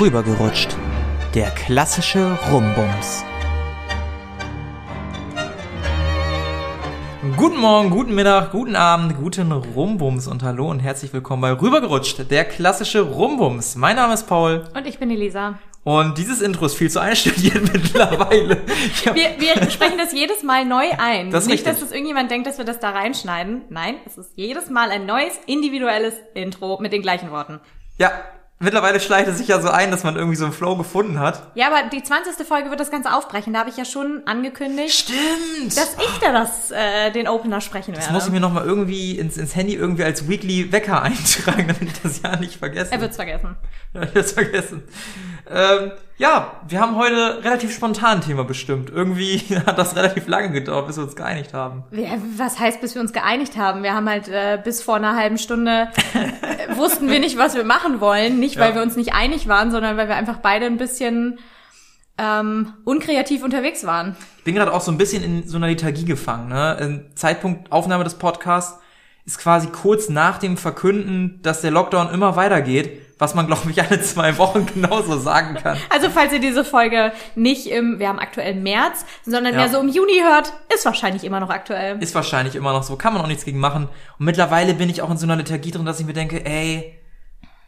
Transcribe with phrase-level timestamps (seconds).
[0.00, 0.76] Rübergerutscht.
[1.34, 3.22] Der klassische Rumbums.
[7.36, 12.30] Guten Morgen, guten Mittag, guten Abend, guten Rumbums und hallo und herzlich willkommen bei Rübergerutscht,
[12.30, 13.76] der klassische Rumbums.
[13.76, 14.64] Mein Name ist Paul.
[14.74, 15.58] Und ich bin Elisa.
[15.84, 18.62] Und dieses Intro ist viel zu einstudiert mittlerweile.
[19.04, 21.30] Wir, wir, sprechen das jedes Mal neu ein.
[21.30, 21.72] Das ist Nicht, richtig.
[21.74, 23.64] dass das irgendjemand denkt, dass wir das da reinschneiden.
[23.68, 27.60] Nein, es ist jedes Mal ein neues, individuelles Intro mit den gleichen Worten.
[27.98, 28.12] Ja,
[28.60, 31.42] mittlerweile schleicht es sich ja so ein, dass man irgendwie so einen Flow gefunden hat.
[31.54, 32.46] Ja, aber die 20.
[32.46, 33.52] Folge wird das Ganze aufbrechen.
[33.52, 35.76] Da habe ich ja schon angekündigt, Stimmt!
[35.76, 38.04] dass ich da das, äh, den Opener sprechen werde.
[38.04, 41.82] Das muss ich mir nochmal irgendwie ins, ins Handy irgendwie als Weekly Wecker eintragen, damit
[41.82, 42.92] ich das ja nicht vergesse.
[42.92, 43.56] er wird's vergessen.
[43.94, 44.82] Ja, ich hab's vergessen.
[45.48, 48.90] Ähm, ja, wir haben heute relativ spontan ein Thema bestimmt.
[48.90, 51.84] Irgendwie hat das relativ lange gedauert, bis wir uns geeinigt haben.
[51.92, 53.82] Ja, Was heißt, bis wir uns geeinigt haben?
[53.82, 57.64] Wir haben halt äh, bis vor einer halben Stunde äh, wussten wir nicht, was wir
[57.64, 58.38] machen wollen.
[58.38, 58.74] Nicht, weil Ja.
[58.76, 61.38] wir uns nicht einig waren, sondern weil wir einfach beide ein bisschen
[62.18, 64.14] ähm, unkreativ unterwegs waren.
[64.38, 66.50] Ich bin gerade auch so ein bisschen in so einer Lethargie gefangen.
[66.50, 67.08] Ne?
[67.14, 68.78] Zeitpunkt Aufnahme des Podcasts
[69.24, 73.80] ist quasi kurz nach dem Verkünden, dass der Lockdown immer weitergeht, was man, glaube ich,
[73.80, 75.78] alle zwei Wochen genauso sagen kann.
[75.90, 79.60] Also falls ihr diese Folge nicht im, wir haben aktuell März, sondern Ja.
[79.60, 82.02] mehr so im Juni hört, ist wahrscheinlich immer noch aktuell.
[82.02, 83.84] Ist wahrscheinlich immer noch so, kann man auch nichts gegen machen.
[84.18, 86.98] Und mittlerweile bin ich auch in so einer Lethargie drin, dass ich mir denke, ey,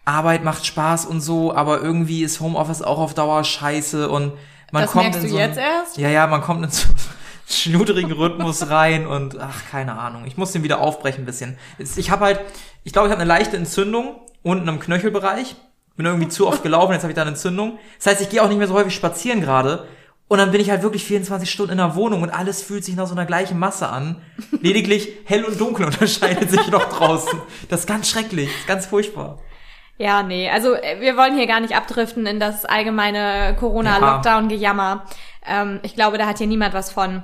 [0.04, 4.32] Arbeit macht Spaß und so, aber irgendwie ist Homeoffice auch auf Dauer scheiße und
[4.72, 5.98] man Das kommt merkst in du so einen- jetzt erst?
[5.98, 6.96] Ja, ja, man kommt in so einen
[7.48, 10.24] schnudrigen Rhythmus rein und ach, keine Ahnung.
[10.26, 11.58] Ich muss den wieder aufbrechen ein bisschen.
[11.96, 12.40] Ich habe halt,
[12.84, 15.56] ich glaube, ich habe eine leichte Entzündung unten im Knöchelbereich.
[15.96, 17.78] Bin irgendwie zu oft gelaufen, jetzt habe ich da eine Entzündung.
[17.98, 19.86] Das heißt, ich gehe auch nicht mehr so häufig spazieren gerade.
[20.28, 22.96] Und dann bin ich halt wirklich 24 Stunden in der Wohnung und alles fühlt sich
[22.96, 24.22] nach so einer gleichen Masse an.
[24.62, 27.38] Lediglich hell und dunkel unterscheidet sich noch draußen.
[27.68, 29.40] Das ist ganz schrecklich, ist ganz furchtbar.
[29.98, 35.04] Ja, nee, also äh, wir wollen hier gar nicht abdriften in das allgemeine Corona-Lockdown-Gejammer.
[35.46, 37.22] Ähm, ich glaube, da hat hier niemand was von.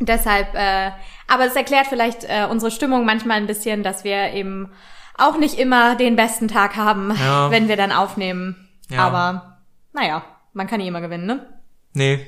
[0.00, 0.92] Deshalb, äh,
[1.28, 4.72] aber es erklärt vielleicht äh, unsere Stimmung manchmal ein bisschen, dass wir eben
[5.20, 7.50] auch nicht immer den besten Tag haben, Ja.
[7.50, 8.68] wenn wir dann aufnehmen.
[8.88, 9.00] Ja.
[9.06, 9.58] Aber
[9.92, 10.22] naja,
[10.52, 11.46] man kann nie immer gewinnen, ne?
[11.92, 12.26] Nee.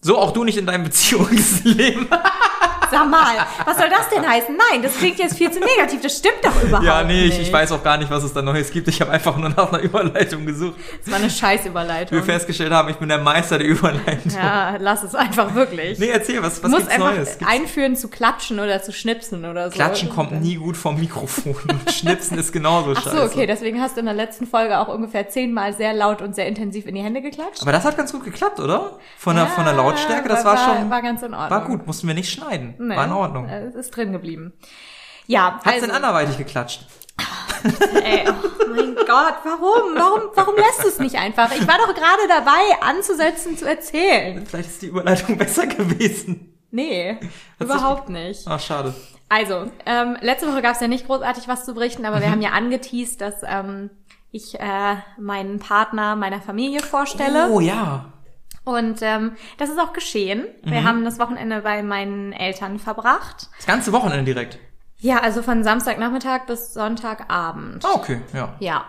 [0.00, 2.06] So auch du nicht in deinem Beziehungsleben.
[2.90, 4.56] Sag mal, was soll das denn heißen?
[4.70, 6.00] Nein, das klingt jetzt viel zu negativ.
[6.02, 7.34] Das stimmt doch überhaupt Ja, nee, nicht.
[7.40, 8.88] ich, ich weiß auch gar nicht, was es da Neues gibt.
[8.88, 10.74] Ich habe einfach nur nach einer Überleitung gesucht.
[11.00, 12.22] Das war eine Wie wir Scheißüberleitung.
[12.22, 14.32] festgestellt haben, ich bin der Meister der Überleitung.
[14.32, 15.98] Ja, lass es einfach wirklich.
[15.98, 17.38] Nee, erzähl, was, was gibt's einfach Neues?
[17.38, 19.74] Gibt's einführen zu klatschen oder zu schnipsen oder so.
[19.74, 21.54] Klatschen kommt nie gut vom Mikrofon.
[21.68, 23.16] Und Schnipsen ist genauso Ach scheiße.
[23.16, 26.34] so, okay, deswegen hast du in der letzten Folge auch ungefähr zehnmal sehr laut und
[26.34, 27.62] sehr intensiv in die Hände geklatscht.
[27.62, 28.98] Aber das hat ganz gut geklappt, oder?
[29.18, 31.50] Von der, von der Lautstärke, das war, schon, War ganz in Ordnung.
[31.50, 32.74] war gut, mussten wir nicht schneiden.
[32.78, 33.48] Nee, War in Ordnung.
[33.48, 34.52] äh, Es ist drin geblieben.
[35.26, 36.86] Ja, Hat's also, denn anderweitig geklatscht?
[38.04, 39.94] ey, oh mein Gott, warum?
[39.96, 41.50] Warum, warum lässt du es nicht einfach?
[41.52, 44.46] Ich war doch gerade dabei, anzusetzen, zu erzählen.
[44.46, 46.54] Vielleicht ist die Überleitung besser gewesen.
[46.70, 47.18] Nee,
[47.58, 48.42] überhaupt nicht.
[48.46, 48.94] Ach, schade.
[49.28, 52.40] Also, ähm, letzte Woche gab es ja nicht großartig was zu berichten, aber wir haben
[52.40, 53.90] ja angeteased, dass ähm,
[54.30, 57.48] ich äh, meinen Partner meiner Familie vorstelle.
[57.50, 58.12] Oh, ja.
[58.68, 60.44] Und ähm, das ist auch geschehen.
[60.62, 63.48] Wir haben das Wochenende bei meinen Eltern verbracht.
[63.56, 64.58] Das ganze Wochenende direkt.
[64.98, 67.82] Ja, also von Samstagnachmittag bis Sonntagabend.
[67.84, 68.54] Ah, okay, ja.
[68.60, 68.84] Ja.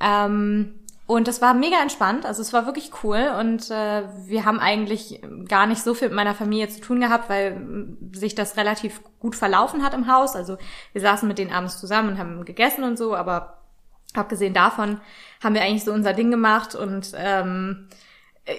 [0.00, 0.74] Ähm,
[1.06, 2.26] und das war mega entspannt.
[2.26, 3.32] Also es war wirklich cool.
[3.40, 7.30] Und äh, wir haben eigentlich gar nicht so viel mit meiner Familie zu tun gehabt,
[7.30, 10.36] weil sich das relativ gut verlaufen hat im Haus.
[10.36, 10.58] Also
[10.92, 13.62] wir saßen mit denen abends zusammen und haben gegessen und so, aber
[14.14, 15.00] abgesehen davon
[15.42, 17.94] haben wir eigentlich so unser Ding gemacht und ähm, äh,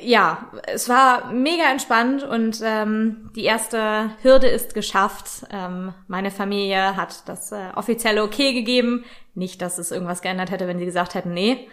[0.02, 5.46] ja, es war mega entspannt und ähm, die erste Hürde ist geschafft.
[5.52, 9.04] Ähm, meine Familie hat das äh, offizielle Okay gegeben.
[9.36, 11.68] Nicht, dass es irgendwas geändert hätte, wenn sie gesagt hätten, nee.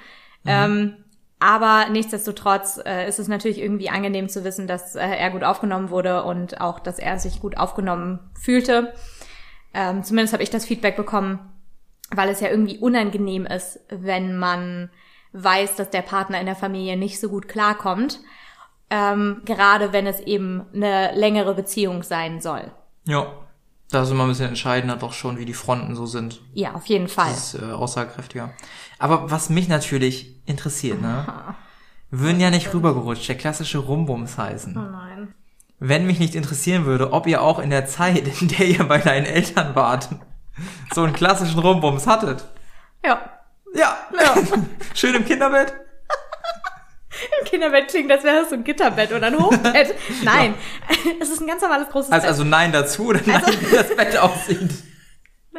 [0.45, 0.97] Ähm,
[1.39, 5.91] aber nichtsdestotrotz äh, ist es natürlich irgendwie angenehm zu wissen, dass äh, er gut aufgenommen
[5.91, 8.93] wurde und auch, dass er sich gut aufgenommen fühlte.
[9.73, 11.39] Ähm, zumindest habe ich das Feedback bekommen,
[12.11, 14.91] weil es ja irgendwie unangenehm ist, wenn man
[15.33, 18.21] weiß, dass der Partner in der Familie nicht so gut klarkommt.
[18.91, 22.73] Ähm, gerade wenn es eben eine längere Beziehung sein soll.
[23.05, 23.27] Ja.
[23.93, 26.41] Da ist immer ein bisschen entscheidender doch schon, wie die Fronten so sind.
[26.55, 27.31] Ja, auf jeden Fall.
[27.31, 28.53] Das ist äh, aussagekräftiger.
[28.99, 31.25] Aber was mich natürlich interessiert, ne?
[32.11, 34.77] Würden ja nicht rübergerutscht, der klassische Rumbums heißen.
[34.77, 35.35] Oh nein.
[35.81, 38.99] Wenn mich nicht interessieren würde, ob ihr auch in der Zeit, in der ihr bei
[38.99, 40.09] deinen Eltern wart,
[40.93, 42.45] so einen klassischen Rumbums hattet.
[43.05, 43.40] Ja.
[43.75, 44.35] Ja, ja.
[44.95, 45.73] Schön im Kinderbett.
[47.41, 49.95] Im Kinderbett klingt, als wäre das so ein Gitterbett oder ein Hochbett.
[50.23, 50.55] Nein,
[51.21, 52.29] es ist ein ganz normales großes Also, Bett.
[52.31, 54.71] also nein dazu oder nein, wie das Bett aussieht.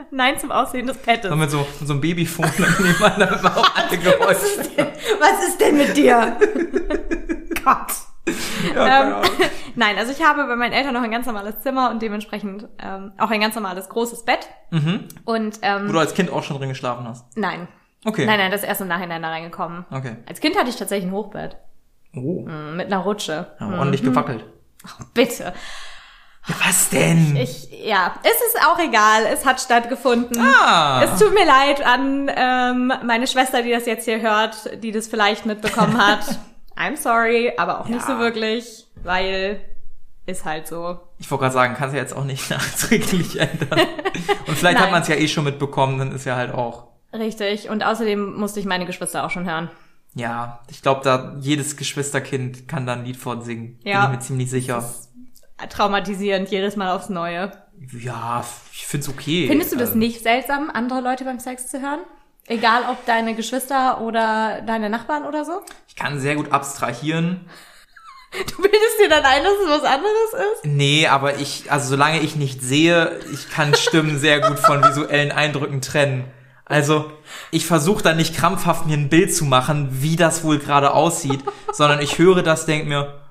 [0.09, 1.29] Nein zum Aussehen des Bettes.
[1.29, 4.45] So mit so, mit so einem Babyfon nebeneinander, damit man auch alle Geräusche.
[5.19, 6.37] Was ist denn mit dir?
[7.63, 7.91] Gott.
[8.75, 9.29] Ja, Ähm.
[9.75, 13.11] Nein, also ich habe bei meinen Eltern noch ein ganz normales Zimmer und dementsprechend ähm,
[13.19, 14.47] auch ein ganz normales großes Bett.
[14.71, 15.07] Mhm.
[15.25, 17.37] Und Wo ähm, du als Kind auch schon drin geschlafen hast.
[17.37, 17.67] nein.
[18.05, 18.25] Okay.
[18.25, 19.85] Nein, nein, das ist erst im Nachhinein da reingekommen.
[19.91, 20.15] Okay.
[20.27, 21.57] Als Kind hatte ich tatsächlich ein Hochbett.
[22.15, 22.41] Oh.
[22.45, 23.47] Mm, Mit einer Rutsche.
[23.59, 24.43] Ja, ordentlich gewackelt.
[25.13, 25.53] Bitte.
[26.47, 27.35] Ja, was denn?
[27.35, 29.25] Ich, ja, es ist auch egal.
[29.31, 30.39] Es hat stattgefunden.
[30.41, 31.03] ah.
[31.03, 35.07] Es tut mir leid an ähm, meine Schwester, die das jetzt hier hört, die das
[35.07, 36.25] vielleicht mitbekommen hat.
[36.75, 38.15] I'm sorry, aber auch nicht Ja.
[38.15, 39.61] so wirklich, weil
[40.25, 40.99] ist halt so.
[41.19, 43.79] Ich wollte gerade sagen, kannst ja jetzt auch nicht nachträglich ändern.
[44.47, 46.87] Und vielleicht hat man es ja eh schon mitbekommen, dann ist ja halt auch.
[47.13, 47.69] Richtig.
[47.69, 49.69] Und außerdem musste ich meine Geschwister auch schon hören.
[50.13, 53.79] Ja, ich glaube, da jedes Geschwisterkind kann da ein Lied von singen.
[53.83, 54.05] Ja.
[54.05, 54.83] Bin ich mir ziemlich sicher.
[55.69, 57.51] Traumatisierend, jedes Mal aufs Neue.
[57.91, 58.43] Ja,
[58.73, 59.47] ich find's okay.
[59.47, 61.99] Findest du das Also, nicht seltsam, andere Leute beim Sex zu hören?
[62.47, 65.61] Egal ob deine Geschwister oder deine Nachbarn oder so?
[65.87, 67.41] Ich kann sehr gut abstrahieren.
[68.33, 70.65] Du bildest dir dann ein, dass es was anderes ist?
[70.65, 75.33] Nee, aber ich, also solange ich nicht sehe, ich kann Stimmen sehr gut von visuellen
[75.33, 76.23] Eindrücken trennen.
[76.71, 77.11] Also
[77.51, 81.43] ich versuche dann nicht krampfhaft mir ein Bild zu machen, wie das wohl gerade aussieht,
[81.73, 83.21] sondern ich höre das, denk mir,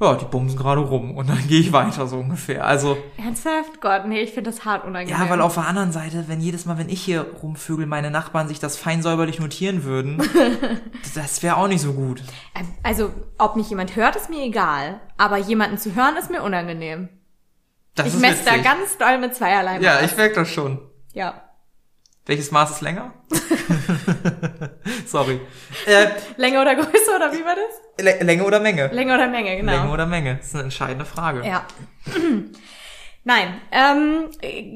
[0.00, 2.66] ja, die bumsen gerade rum und dann gehe ich weiter so ungefähr.
[2.66, 3.80] Also Ernsthaft?
[3.80, 5.16] Gott, nee, ich finde das hart unangenehm.
[5.16, 8.48] ja, weil auf der anderen Seite, wenn jedes Mal, wenn ich hier rumvögel, meine Nachbarn
[8.48, 10.20] sich das fein säuberlich notieren würden,
[11.14, 12.20] das wäre auch nicht so gut.
[12.82, 15.00] Also, ob mich jemand hört, ist mir egal.
[15.18, 17.08] Aber jemanden zu hören, ist mir unangenehm.
[17.94, 19.78] Das ich messe da ganz doll mit zweierlei.
[19.80, 20.80] Ja, ich merke das schon.
[21.12, 21.34] ja.
[22.26, 23.12] Welches Maß ist länger?
[25.06, 25.40] Sorry.
[25.86, 28.04] Äh, Länge oder Größe oder wie war das?
[28.04, 28.88] Lä- Länge oder Menge?
[28.92, 29.72] Länge oder Menge, genau.
[29.72, 30.36] Länge oder Menge?
[30.36, 31.44] Das ist eine entscheidende Frage.
[31.46, 31.64] Ja.
[33.24, 34.30] Nein, ähm,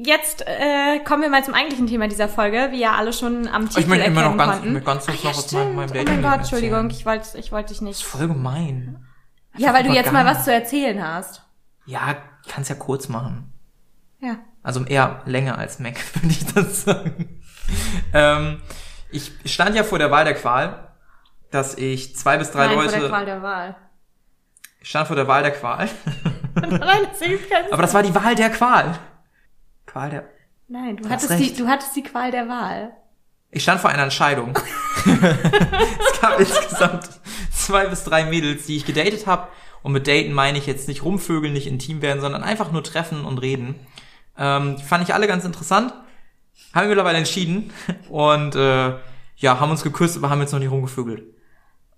[0.05, 3.67] jetzt äh, kommen wir mal zum eigentlichen Thema dieser Folge, wie ja alle schon am
[3.67, 4.67] Titel Ich möchte immer noch erkennen ganz- konnten.
[4.67, 6.09] ich möchte ganz kurz Ach ja, noch aus meinem- meinem stimmt.
[6.09, 8.03] Oh mein Gott, Entschuldigung, ich wollte ich wollte dich nicht.
[8.03, 9.05] Voll gemein.
[9.57, 11.43] Ja, weil du jetzt mal was zu erzählen hast.
[11.85, 12.17] Ja,
[12.47, 13.51] kannst ja kurz machen.
[14.19, 14.37] Ja.
[14.67, 17.41] Also eher länger als Menge, würde ich das sagen.
[18.13, 18.61] ähm,
[19.09, 20.89] ich stand ja vor der Wahl der Qual,
[21.51, 22.89] dass ich zwei bis drei Nein, Leute.
[22.89, 23.75] vor der Qual der Wahl.
[24.81, 25.87] Ich stand vor der Wahl der Qual.
[26.55, 28.99] Nein, das Aber das war die Wahl der Qual.
[29.85, 30.25] Qual der.
[30.67, 32.91] Nein, du hast hattest, die, du hattest die Qual der Wahl.
[33.49, 34.59] Ich stand vor einer Entscheidung.
[35.05, 37.07] es gab insgesamt
[37.53, 39.47] zwei bis drei Mädels, die ich gedatet habe.
[39.81, 43.23] Und mit daten meine ich jetzt nicht rumvögeln, nicht intim werden, sondern einfach nur treffen
[43.23, 43.75] und reden.
[44.37, 45.93] Ähm, fand ich alle ganz interessant.
[46.73, 47.71] Haben wir mittlerweile entschieden.
[48.09, 48.95] Und äh,
[49.37, 51.23] ja, haben uns geküsst, aber haben jetzt noch nicht rumgevögelt.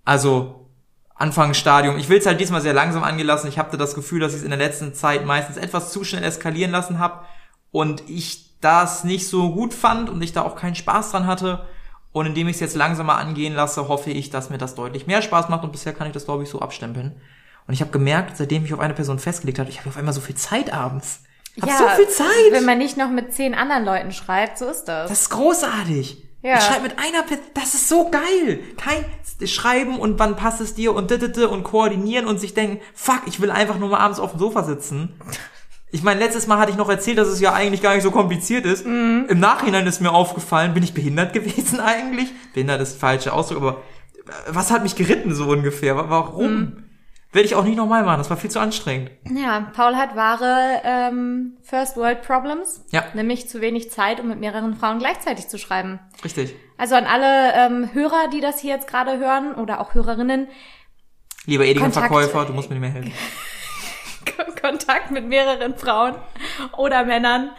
[0.05, 0.67] Also
[1.15, 1.97] Anfangsstadium.
[1.97, 3.49] Ich will es halt diesmal sehr langsam angelassen.
[3.49, 6.23] Ich hatte das Gefühl, dass ich es in der letzten Zeit meistens etwas zu schnell
[6.23, 7.25] eskalieren lassen habe
[7.71, 11.65] und ich das nicht so gut fand und ich da auch keinen Spaß dran hatte.
[12.11, 15.21] Und indem ich es jetzt langsamer angehen lasse, hoffe ich, dass mir das deutlich mehr
[15.21, 17.21] Spaß macht und bisher kann ich das, glaube ich, so abstempeln.
[17.67, 20.13] Und ich habe gemerkt, seitdem ich auf eine Person festgelegt habe, ich habe auf einmal
[20.13, 21.23] so viel Zeit abends.
[21.61, 22.27] Hab so viel Zeit.
[22.51, 25.09] Wenn man nicht noch mit zehn anderen Leuten schreibt, so ist das.
[25.09, 26.25] Das ist großartig.
[26.41, 26.57] Ja.
[26.57, 28.59] Ich schreibe mit einer Person, das ist so geil.
[28.77, 29.03] Kein
[29.47, 33.39] Schreiben und wann passt es dir und dittete und koordinieren und sich denken, fuck, ich
[33.41, 35.13] will einfach nur mal abends auf dem Sofa sitzen.
[35.91, 38.11] Ich meine, letztes Mal hatte ich noch erzählt, dass es ja eigentlich gar nicht so
[38.11, 38.85] kompliziert ist.
[38.85, 39.25] Mhm.
[39.27, 42.29] Im Nachhinein ist mir aufgefallen, bin ich behindert gewesen eigentlich?
[42.53, 43.81] Behindert ist falscher Ausdruck, aber
[44.47, 45.95] was hat mich geritten so ungefähr?
[45.97, 46.53] Wa- Warum?
[46.55, 46.83] Mhm.
[47.31, 49.11] Werde ich auch nicht nochmal machen, das war viel zu anstrengend.
[49.29, 52.83] Ja, Paul hat wahre ähm, First World Problems.
[52.89, 53.05] Ja.
[53.13, 55.99] Nämlich zu wenig Zeit, um mit mehreren Frauen gleichzeitig zu schreiben.
[56.23, 56.55] Richtig.
[56.77, 60.47] Also an alle ähm, Hörer, die das hier jetzt gerade hören oder auch Hörerinnen,
[61.45, 63.13] Lieber Kontakt- Edeka-Verkäufer, du musst mir nicht mehr helfen.
[64.61, 66.15] Kontakt mit mehreren Frauen
[66.77, 67.51] oder Männern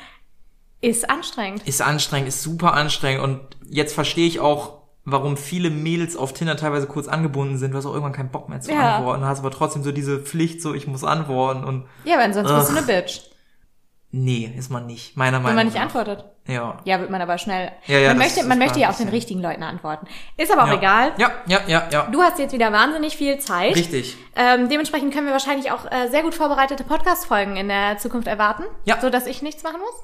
[0.81, 1.67] ist anstrengend.
[1.67, 4.80] Ist anstrengend, ist super anstrengend und jetzt verstehe ich auch,
[5.11, 7.73] warum viele Mädels auf Tinder teilweise kurz angebunden sind.
[7.73, 8.97] Du hast auch irgendwann keinen Bock mehr zu Ja.
[8.97, 9.25] antworten.
[9.25, 12.71] Hast aber trotzdem so diese Pflicht, so ich muss antworten und Ja, weil sonst bist
[12.71, 13.21] du eine Bitch,
[14.13, 15.17] nee, ist man nicht.
[15.17, 15.83] Meiner wenn Meinung man nicht nach.
[15.83, 16.25] antwortet.
[16.47, 16.79] Ja.
[16.85, 17.71] Ja, wird man aber schnell.
[17.87, 20.07] Ja, ja, man möchte, man möchte ja auch den richtigen Leuten antworten.
[20.37, 20.75] Ist aber auch ja.
[20.75, 21.13] egal.
[21.17, 22.09] Ja, ja, ja, ja.
[22.11, 23.77] Du hast jetzt wieder wahnsinnig viel Zeit.
[23.77, 24.17] Richtig.
[24.35, 28.65] Ähm, dementsprechend können wir wahrscheinlich auch äh, sehr gut vorbereitete Podcast-Folgen in der Zukunft erwarten.
[28.85, 29.01] Ja.
[29.01, 29.95] So dass ich nichts machen muss?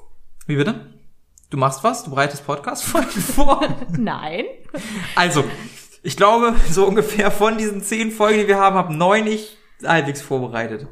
[0.45, 0.96] Wie bitte?
[1.49, 2.03] Du machst was?
[2.03, 3.61] Du bereitest Podcast-Folgen vor?
[3.97, 4.45] Nein.
[5.15, 5.43] Also,
[6.03, 10.21] ich glaube, so ungefähr von diesen zehn Folgen, die wir haben, habe neun ich halbwegs
[10.21, 10.87] vorbereitet.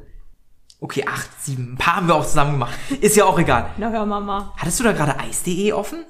[0.79, 1.73] Okay, acht, sieben.
[1.73, 2.73] Ein paar haben wir auch zusammen gemacht.
[3.01, 3.71] Ist ja auch egal.
[3.77, 4.53] Na hör Mama.
[4.57, 6.05] Hattest du da gerade Eis.de offen?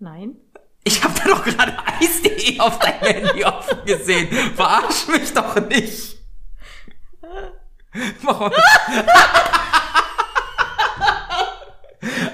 [0.00, 0.36] Nein.
[0.84, 4.28] Ich habe da doch gerade Eis.de auf deinem Handy offen gesehen.
[4.54, 6.16] Verarsch mich doch nicht.
[8.22, 8.50] Warum?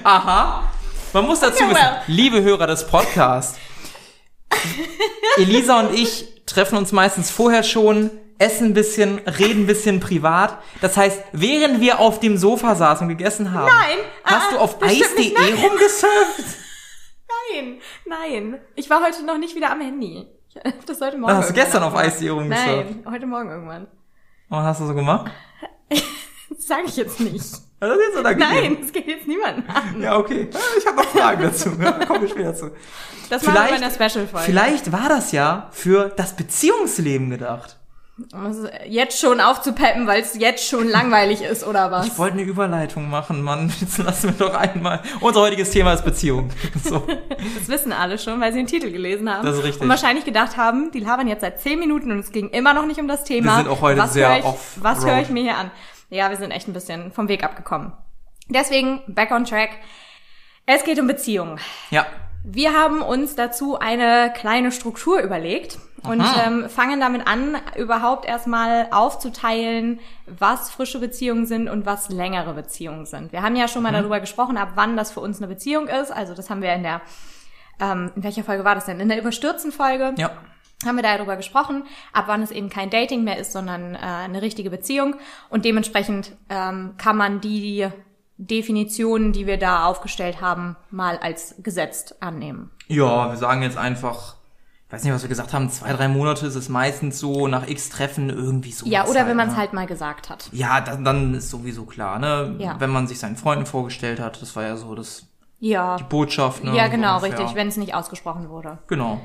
[0.03, 0.63] Aha.
[1.15, 3.57] Man muss dazu wissen, liebe Hörer des Podcasts,
[5.37, 10.57] Elisa und ich treffen uns meistens vorher schon, essen ein bisschen, reden ein bisschen privat.
[10.81, 14.59] Das heißt, während wir auf dem Sofa saßen und gegessen haben, Nein, hast ah, du
[14.59, 15.63] auf Eis.de nicht.
[15.63, 16.57] rumgesurft.
[17.53, 18.59] Nein, nein.
[18.75, 20.27] Ich war heute noch nicht wieder am Handy.
[20.85, 21.31] Das heute Morgen.
[21.31, 21.95] Ah, hast du gestern auf.
[21.95, 22.89] Eis.de rumgesurft?
[22.89, 23.83] Nein, heute Morgen irgendwann.
[23.83, 23.89] Und
[24.49, 25.31] was hast du so gemacht?
[26.49, 27.64] Das sage ich jetzt nicht.
[27.79, 28.49] Was ist jetzt unangenehm?
[28.49, 30.01] Nein, das geht jetzt niemanden an.
[30.01, 30.47] Ja, okay.
[30.77, 31.71] Ich habe noch Fragen dazu.
[32.07, 32.71] Kommen wir später zu.
[33.29, 34.45] Das machen wir in der Special-Folge.
[34.45, 37.77] vielleicht war das ja für das Beziehungsleben gedacht.
[38.87, 42.07] Jetzt schon aufzupeppen, weil es jetzt schon langweilig ist, oder was?
[42.07, 43.73] Ich wollte eine Überleitung machen, Mann.
[43.81, 45.01] Jetzt lassen wir doch einmal.
[45.19, 46.49] Unser heutiges Thema ist Beziehung.
[46.81, 47.05] So.
[47.57, 49.45] Das wissen alle schon, weil sie den Titel gelesen haben.
[49.45, 49.81] Das ist richtig.
[49.81, 52.85] Und wahrscheinlich gedacht haben, die labern jetzt seit zehn Minuten und es ging immer noch
[52.85, 53.57] nicht um das Thema.
[53.57, 54.83] Wir sind auch heute was sehr höre ich, off-road.
[54.83, 55.71] Was höre ich mir hier an?
[56.09, 57.93] Ja, wir sind echt ein bisschen vom Weg abgekommen.
[58.47, 59.71] Deswegen, back on track.
[60.65, 61.59] Es geht um Beziehungen.
[61.89, 62.05] Ja.
[62.43, 68.87] Wir haben uns dazu eine kleine Struktur überlegt und ähm, fangen damit an, überhaupt erstmal
[68.91, 73.31] aufzuteilen, was frische Beziehungen sind und was längere Beziehungen sind.
[73.31, 73.95] Wir haben ja schon mal Mhm.
[73.95, 76.11] darüber gesprochen, ab wann das für uns eine Beziehung ist.
[76.11, 77.01] Also das haben wir in der,
[77.79, 78.99] ähm, in welcher Folge war das denn?
[78.99, 80.29] In der überstürzten Folge Ja.
[80.85, 84.41] Haben wir darüber gesprochen, ab wann es eben kein Dating mehr ist, sondern äh, eine
[84.41, 85.15] richtige Beziehung.
[85.49, 87.87] Und dementsprechend ähm, kann man die
[88.37, 92.71] Definitionen, die wir da aufgestellt haben, mal als gesetzt annehmen.
[92.87, 94.35] Ja, wir sagen jetzt einfach,
[94.87, 97.67] ich weiß nicht, was wir gesagt haben, zwei, drei Monate ist es meistens so, nach
[97.67, 98.85] x Treffen irgendwie so.
[98.85, 99.59] Ja, oder wenn man es ne?
[99.59, 100.49] halt mal gesagt hat.
[100.51, 102.55] Ja, dann, dann ist sowieso klar, ne?
[102.59, 102.75] Ja.
[102.79, 105.25] Wenn man sich seinen Freunden vorgestellt hat, das war ja so das,
[105.59, 105.95] Ja.
[105.95, 106.75] die Botschaft, ne?
[106.75, 107.39] Ja, genau, ungefähr.
[107.39, 108.79] richtig, wenn es nicht ausgesprochen wurde.
[108.87, 109.21] Genau.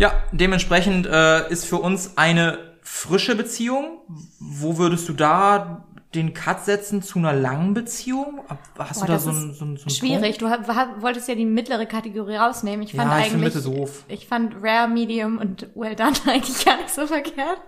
[0.00, 3.98] Ja, dementsprechend äh, ist für uns eine frische Beziehung.
[4.38, 8.40] Wo würdest du da den Cut setzen zu einer langen Beziehung?
[8.78, 10.38] Hast Boah, du da so ein, so ein, so ein Schwierig.
[10.38, 12.82] Du ha- ha- wolltest ja die mittlere Kategorie rausnehmen.
[12.86, 14.04] Ich fand Ja, ich finde eigentlich, Mitte doof.
[14.08, 17.60] ich fand Rare, Medium und Well Done eigentlich gar nicht so verkehrt.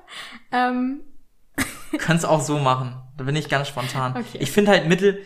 [0.51, 1.03] Ähm,
[1.93, 2.95] Du kannst auch so machen.
[3.16, 4.12] Da bin ich ganz spontan.
[4.12, 4.38] Okay.
[4.40, 5.19] Ich finde halt Mittel,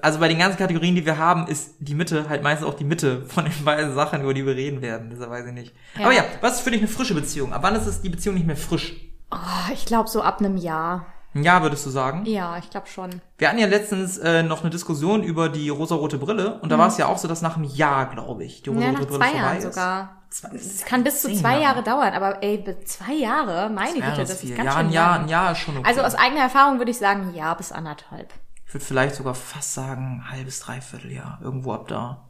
[0.00, 2.84] also bei den ganzen Kategorien, die wir haben, ist die Mitte halt meistens auch die
[2.84, 5.10] Mitte von den beiden Sachen, über die wir reden werden.
[5.10, 5.74] Deshalb weiß ich nicht.
[5.98, 6.06] Ja.
[6.06, 7.52] Aber ja, was ist für dich eine frische Beziehung?
[7.52, 8.94] Ab wann ist es die Beziehung nicht mehr frisch?
[9.34, 11.06] oh, ich glaube so ab einem Jahr.
[11.34, 12.24] Ein Jahr würdest du sagen?
[12.26, 13.10] Ja, ich glaube schon.
[13.38, 16.86] Wir hatten ja letztens äh, noch eine Diskussion über die rosarote Brille und da war
[16.88, 18.80] es ja auch so, dass nach einem Jahr, glaube ich, die Mhm.
[18.80, 19.64] Ja, rosarote nach Brille zwei vorbei Jahren ist.
[19.74, 20.08] sogar.
[20.30, 21.62] Zwei- Es kann bis zu zwei Jahre.
[21.62, 24.50] Jahre dauern, aber ey, zwei Jahre, meine Ja, Güte, das viel.
[24.50, 25.22] ist ganz ja, schön ein Jahr, lang.
[25.22, 25.86] ein Jahr ist schon okay.
[25.88, 28.32] Also aus eigener Erfahrung würde ich sagen, ja, bis anderthalb.
[28.66, 32.23] ich würde vielleicht sogar fast sagen, halbes, dreiviertel Jahr, irgendwo ab da.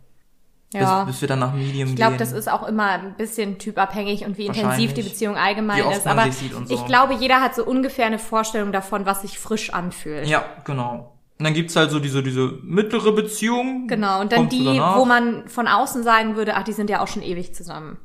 [0.74, 1.04] Ja.
[1.04, 2.18] Bis, bis wir dann nach Medium Ich glaube, gehen.
[2.18, 5.96] das ist auch immer ein bisschen typabhängig und wie intensiv die Beziehung allgemein Wie oft
[5.98, 6.04] ist.
[6.04, 6.74] man Aber sich sieht und so.
[6.74, 10.26] ich glaube, jeder hat so ungefähr eine Vorstellung davon, was sich frisch anfühlt.
[10.26, 11.12] Ja, genau.
[11.38, 13.88] Und dann gibt's halt so diese, diese mittlere Beziehung.
[13.88, 16.90] Genau, und dann Kommt so die, wo man von außen sagen würde, ach, die sind
[16.90, 17.98] ja auch schon ewig zusammen.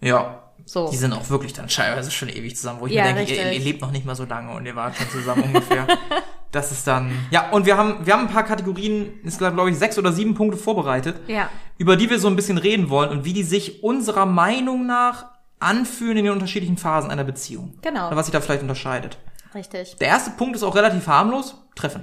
[0.00, 0.42] Ja.
[0.66, 0.88] So.
[0.90, 3.52] Die sind auch wirklich dann teilweise schon ewig zusammen, wo ich Ja, mir denke, ihr,
[3.52, 5.86] ihr lebt noch nicht mal so lange und ihr wart schon zusammen ungefähr.
[6.52, 7.12] Das ist dann.
[7.30, 10.34] Ja, und wir haben, wir haben ein paar Kategorien, ist glaube ich sechs oder sieben
[10.34, 11.48] Punkte vorbereitet, Ja.
[11.78, 15.26] über die wir so ein bisschen reden wollen und wie die sich unserer Meinung nach
[15.60, 17.74] anfühlen in den unterschiedlichen Phasen einer Beziehung.
[17.82, 18.08] Genau.
[18.08, 19.18] Oder was sich da vielleicht unterscheidet.
[19.54, 19.96] Richtig.
[19.96, 21.56] Der erste Punkt ist auch relativ harmlos.
[21.76, 22.02] Treffen.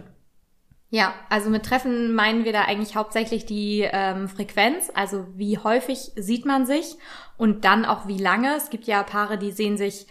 [0.90, 6.14] Ja, also mit Treffen meinen wir da eigentlich hauptsächlich die ähm, Frequenz, also wie häufig
[6.16, 6.96] sieht man sich
[7.36, 8.56] und dann auch wie lange.
[8.56, 10.08] Es gibt ja Paare, die sehen sich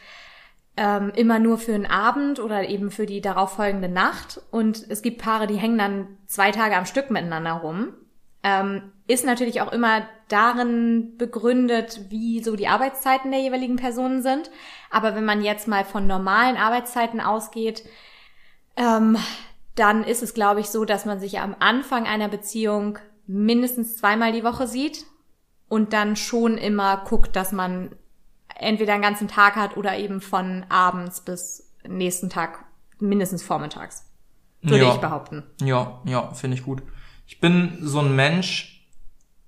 [0.77, 5.23] ähm, immer nur für einen Abend oder eben für die darauffolgende Nacht und es gibt
[5.23, 7.95] Paare, die hängen dann zwei Tage am Stück miteinander rum.
[8.43, 14.51] Ähm, ist natürlich auch immer darin begründet, wie so die Arbeitszeiten der jeweiligen Personen sind.
[14.91, 17.85] Aber wenn man jetzt mal von normalen Arbeitszeiten ausgeht,
[18.77, 19.17] ähm,
[19.77, 24.33] dann ist es, glaube ich, so, dass man sich am Anfang einer Beziehung mindestens zweimal
[24.33, 25.05] die Woche sieht
[25.69, 27.95] und dann schon immer guckt, dass man
[28.59, 32.65] entweder einen ganzen Tag hat oder eben von abends bis nächsten Tag
[32.99, 34.05] mindestens vormittags.
[34.63, 34.95] Würde Ja.
[34.95, 35.45] ich behaupten.
[35.61, 36.83] Ja, ja, finde ich gut.
[37.27, 38.89] Ich bin so ein Mensch,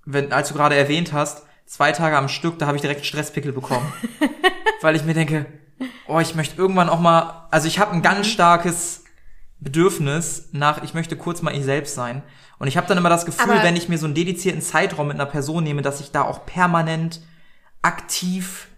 [0.05, 3.53] wenn, als du gerade erwähnt hast, zwei Tage am Stück, da habe ich direkt Stresspickel
[3.53, 3.91] bekommen.
[4.81, 5.47] weil ich mir denke,
[6.07, 9.05] oh, ich möchte irgendwann auch mal, also ich habe ein ganz starkes
[9.61, 12.23] Bedürfnis nach, ich möchte kurz mal ich selbst sein.
[12.59, 15.09] Und ich habe dann immer das Gefühl, Aber- wenn ich mir so einen dedizierten Zeitraum
[15.09, 17.21] mit einer Person nehme, dass ich da auch permanent
[17.83, 18.69] aktiv,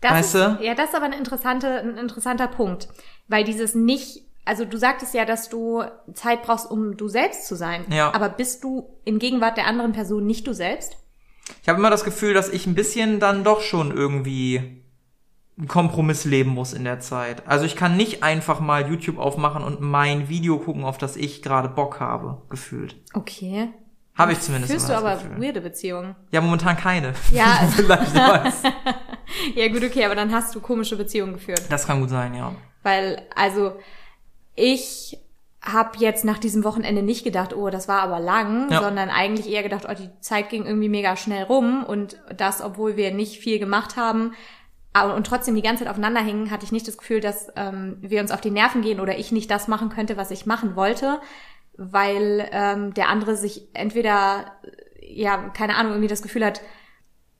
[0.00, 0.64] Das weißt ist, du?
[0.64, 2.88] Ja, das ist aber ein, interessante, ein interessanter Punkt.
[3.28, 5.82] Weil dieses nicht, also du sagtest ja, dass du
[6.14, 7.84] Zeit brauchst, um du selbst zu sein.
[7.90, 8.12] Ja.
[8.14, 10.96] Aber bist du in Gegenwart der anderen Person nicht du selbst?
[11.62, 14.79] Ich habe immer das Gefühl, dass ich ein bisschen dann doch schon irgendwie
[15.58, 17.46] einen Kompromiss leben muss in der Zeit.
[17.46, 21.42] Also ich kann nicht einfach mal YouTube aufmachen und mein Video gucken, auf das ich
[21.42, 22.96] gerade Bock habe, gefühlt.
[23.14, 23.68] Okay.
[24.16, 25.40] Habe ich zumindest Führst du aber Gefühl.
[25.42, 26.14] weirde Beziehungen.
[26.30, 27.14] Ja, momentan keine.
[27.32, 27.60] Ja.
[27.74, 28.62] Vielleicht was.
[29.54, 31.62] Ja, gut, okay, aber dann hast du komische Beziehungen geführt.
[31.70, 32.52] Das kann gut sein, ja.
[32.82, 33.76] Weil, also,
[34.56, 35.16] ich
[35.62, 38.82] habe jetzt nach diesem Wochenende nicht gedacht, oh, das war aber lang, Ja.
[38.82, 42.96] sondern eigentlich eher gedacht, oh, die Zeit ging irgendwie mega schnell rum und das, obwohl
[42.96, 44.32] wir nicht viel gemacht haben
[44.92, 47.98] aber, und trotzdem die ganze Zeit aufeinander hingen, hatte ich nicht das Gefühl, dass ähm,
[48.00, 50.74] wir uns auf die Nerven gehen oder ich nicht das machen könnte, was ich machen
[50.74, 51.20] wollte,
[51.76, 54.46] weil ähm, der andere sich entweder,
[55.00, 56.60] äh, ja, keine Ahnung, irgendwie das Gefühl hat,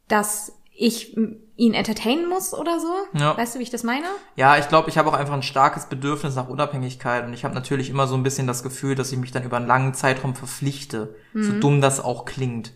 [0.06, 2.92] dass ich ihn entertainen muss oder so.
[3.12, 3.36] Ja.
[3.36, 4.06] Weißt du, wie ich das meine?
[4.36, 7.54] Ja, ich glaube, ich habe auch einfach ein starkes Bedürfnis nach Unabhängigkeit und ich habe
[7.54, 10.34] natürlich immer so ein bisschen das Gefühl, dass ich mich dann über einen langen Zeitraum
[10.34, 11.14] verpflichte.
[11.34, 12.72] So dumm das auch klingt.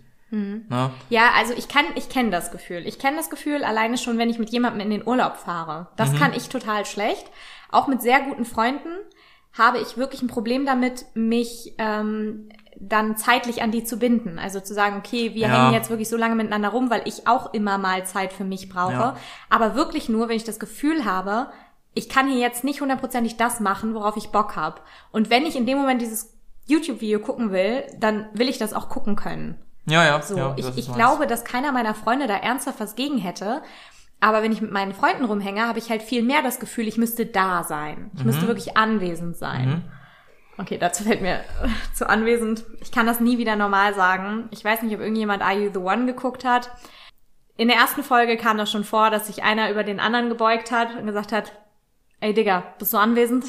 [0.68, 0.90] Ne?
[1.10, 2.86] Ja, also ich kann, ich kenne das Gefühl.
[2.86, 5.88] Ich kenne das Gefühl alleine schon, wenn ich mit jemandem in den Urlaub fahre.
[5.96, 7.26] Das kann ich total schlecht.
[7.70, 8.88] Auch mit sehr guten Freunden
[9.56, 14.38] habe ich wirklich ein Problem damit, mich ähm, dann zeitlich an die zu binden.
[14.38, 15.48] Also zu sagen, okay, wir Ja.
[15.62, 18.68] hängen jetzt wirklich so lange miteinander rum, weil ich auch immer mal Zeit für mich
[18.68, 18.92] brauche.
[18.92, 19.16] Ja.
[19.50, 21.48] Aber wirklich nur, wenn ich das Gefühl habe,
[21.94, 24.80] ich kann hier jetzt nicht hundertprozentig das machen, worauf ich Bock habe.
[25.12, 26.32] Und wenn ich in dem Moment dieses
[26.66, 29.56] YouTube-Video gucken will, dann will ich das auch gucken können.
[29.86, 30.22] Ja, ja.
[30.22, 33.62] So, ja, ich, ich glaube, dass keiner meiner Freunde da ernsthaft was gegen hätte.
[34.20, 36.96] Aber wenn ich mit meinen Freunden rumhänge, habe ich halt viel mehr das Gefühl, ich
[36.96, 38.10] müsste da sein.
[38.14, 38.26] Ich Mhm.
[38.26, 39.84] müsste wirklich anwesend sein.
[40.56, 41.40] Okay, dazu fällt mir
[41.94, 42.64] zu anwesend.
[42.80, 44.48] Ich kann das nie wieder normal sagen.
[44.50, 46.70] Ich weiß nicht, ob irgendjemand Are You the One geguckt hat.
[47.56, 50.70] In der ersten Folge kam das schon vor, dass sich einer über den anderen gebeugt
[50.72, 51.52] hat und gesagt hat,
[52.20, 53.46] ey Digga, bist du anwesend?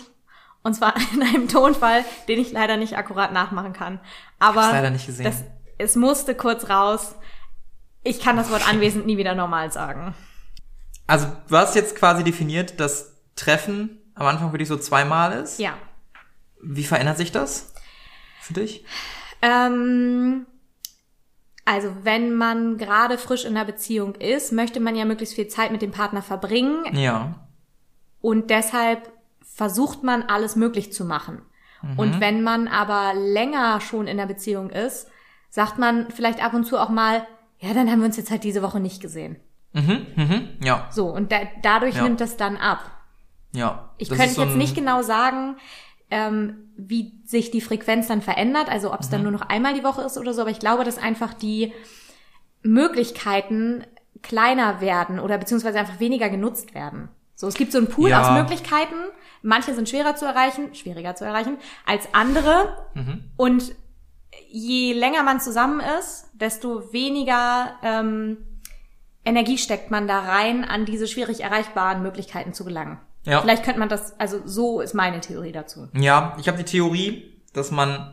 [0.63, 3.99] Und zwar in einem Tonfall, den ich leider nicht akkurat nachmachen kann.
[4.39, 5.23] Aber hab's leider nicht gesehen.
[5.25, 5.43] Das,
[5.77, 7.15] es musste kurz raus.
[8.03, 10.13] Ich kann das Wort anwesend nie wieder normal sagen.
[11.07, 15.59] Also, du hast jetzt quasi definiert, dass Treffen am Anfang für dich so zweimal ist.
[15.59, 15.77] Ja.
[16.61, 17.73] Wie verändert sich das
[18.41, 18.85] für dich?
[19.41, 20.45] Ähm,
[21.65, 25.71] also wenn man gerade frisch in einer Beziehung ist, möchte man ja möglichst viel Zeit
[25.71, 27.47] mit dem Partner verbringen Ja.
[28.21, 29.11] und deshalb
[29.43, 31.41] versucht man alles möglich zu machen.
[31.97, 35.07] Und wenn man aber länger schon in der Beziehung ist,
[35.55, 37.25] sagt man vielleicht ab und zu auch mal,
[37.59, 39.37] ja, dann haben wir uns jetzt halt diese Woche nicht gesehen.
[39.71, 42.03] Mhm, mhm, ja, So, und da, dadurch Ja.
[42.03, 42.91] nimmt das dann ab.
[43.53, 43.89] ja.
[43.97, 45.55] Ich könnte so jetzt nicht genau sagen,
[46.11, 49.11] ähm, wie sich die Frequenz dann verändert, also ob es Mhm.
[49.13, 51.71] dann nur noch einmal die Woche ist oder so, aber ich glaube, dass einfach die
[52.63, 53.85] Möglichkeiten
[54.21, 57.07] kleiner werden oder beziehungsweise einfach weniger genutzt werden.
[57.35, 58.21] So, es gibt so einen Pool Ja.
[58.21, 58.95] aus Möglichkeiten.
[59.41, 62.75] Manche sind schwerer zu erreichen, schwieriger zu erreichen als andere.
[62.93, 63.23] Mhm.
[63.37, 63.75] Und
[64.57, 68.37] je länger man zusammen ist, desto weniger ähm,
[69.25, 72.97] Energie steckt man da rein, an diese schwierig erreichbaren Möglichkeiten zu gelangen.
[73.25, 73.41] Ja.
[73.41, 75.89] Vielleicht könnte man das, also so ist meine Theorie dazu.
[75.93, 78.11] Ja, ich habe die Theorie, dass man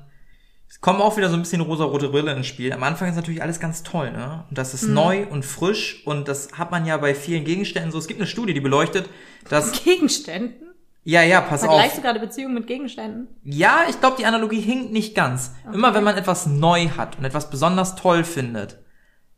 [0.69, 2.73] es kommen auch wieder so ein bisschen rosa-rote Brille ins Spiel.
[2.73, 4.45] Am Anfang ist natürlich alles ganz toll, ne?
[4.49, 4.95] Und das ist Mhm.
[4.95, 7.99] neu und frisch und das hat man ja bei vielen Gegenständen so.
[7.99, 9.09] Es gibt eine Studie, die beleuchtet,
[9.51, 10.72] dass Gegenständen?
[11.05, 11.97] Ja, ja, pass Vergleichst auf.
[11.97, 13.29] du gerade Beziehungen mit Gegenständen?
[13.45, 15.53] Ja, ich glaube, die Analogie hinkt nicht ganz.
[15.73, 18.79] Immer wenn man etwas neu hat und etwas besonders toll findet,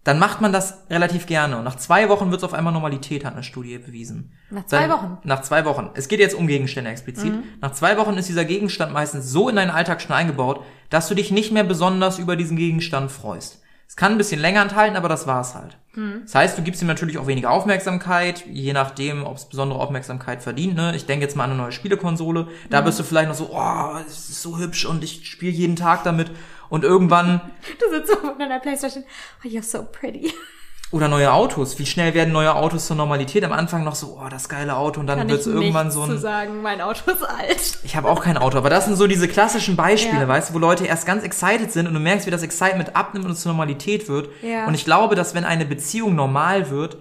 [0.04, 1.56] dann macht man das relativ gerne.
[1.56, 4.32] Und nach zwei Wochen wird es auf einmal Normalität, hat eine Studie bewiesen.
[4.50, 5.06] Nach zwei Dann- Wochen?
[5.12, 5.18] Mhm.
[5.24, 5.90] Nach zwei Wochen.
[5.94, 7.32] Es geht jetzt um Gegenstände explizit.
[7.62, 11.14] Nach zwei Wochen ist dieser Gegenstand meistens so in deinen Alltag schon eingebaut, dass du
[11.14, 13.62] dich nicht mehr besonders über diesen Gegenstand freust.
[13.86, 15.76] Es kann ein bisschen länger enthalten, aber das war's halt.
[15.94, 16.22] Mhm.
[16.24, 20.42] Das heißt, du gibst ihm natürlich auch weniger Aufmerksamkeit, je nachdem, ob es besondere Aufmerksamkeit
[20.42, 20.74] verdient.
[20.74, 20.96] Ne?
[20.96, 22.48] Ich denke jetzt mal an eine neue Spielekonsole.
[22.70, 22.84] Da Mhm.
[22.86, 26.02] bist du vielleicht noch so, oh, es ist so hübsch und ich spiele jeden Tag
[26.04, 26.30] damit.
[26.70, 27.40] Und irgendwann,
[27.80, 29.04] Du sitzt so von deiner Playstation.
[29.44, 30.32] Oh, you're so pretty.
[30.94, 31.76] Oder neue Autos.
[31.80, 33.42] Wie schnell werden neue Autos zur Normalität?
[33.42, 35.00] Am Anfang noch so, oh, das geile Auto.
[35.00, 36.18] Und dann wird ich es irgendwann so zu ein...
[36.18, 37.78] sagen, mein Auto ist alt.
[37.82, 40.28] Ich habe auch kein Auto, aber das sind so diese klassischen Beispiele, Ja.
[40.28, 43.26] weißt du, wo Leute erst ganz excited sind und du merkst, wie das Excitement abnimmt
[43.26, 44.28] und es zur Normalität wird.
[44.40, 44.68] Ja.
[44.68, 46.98] Und ich glaube, dass wenn eine Beziehung normal wird,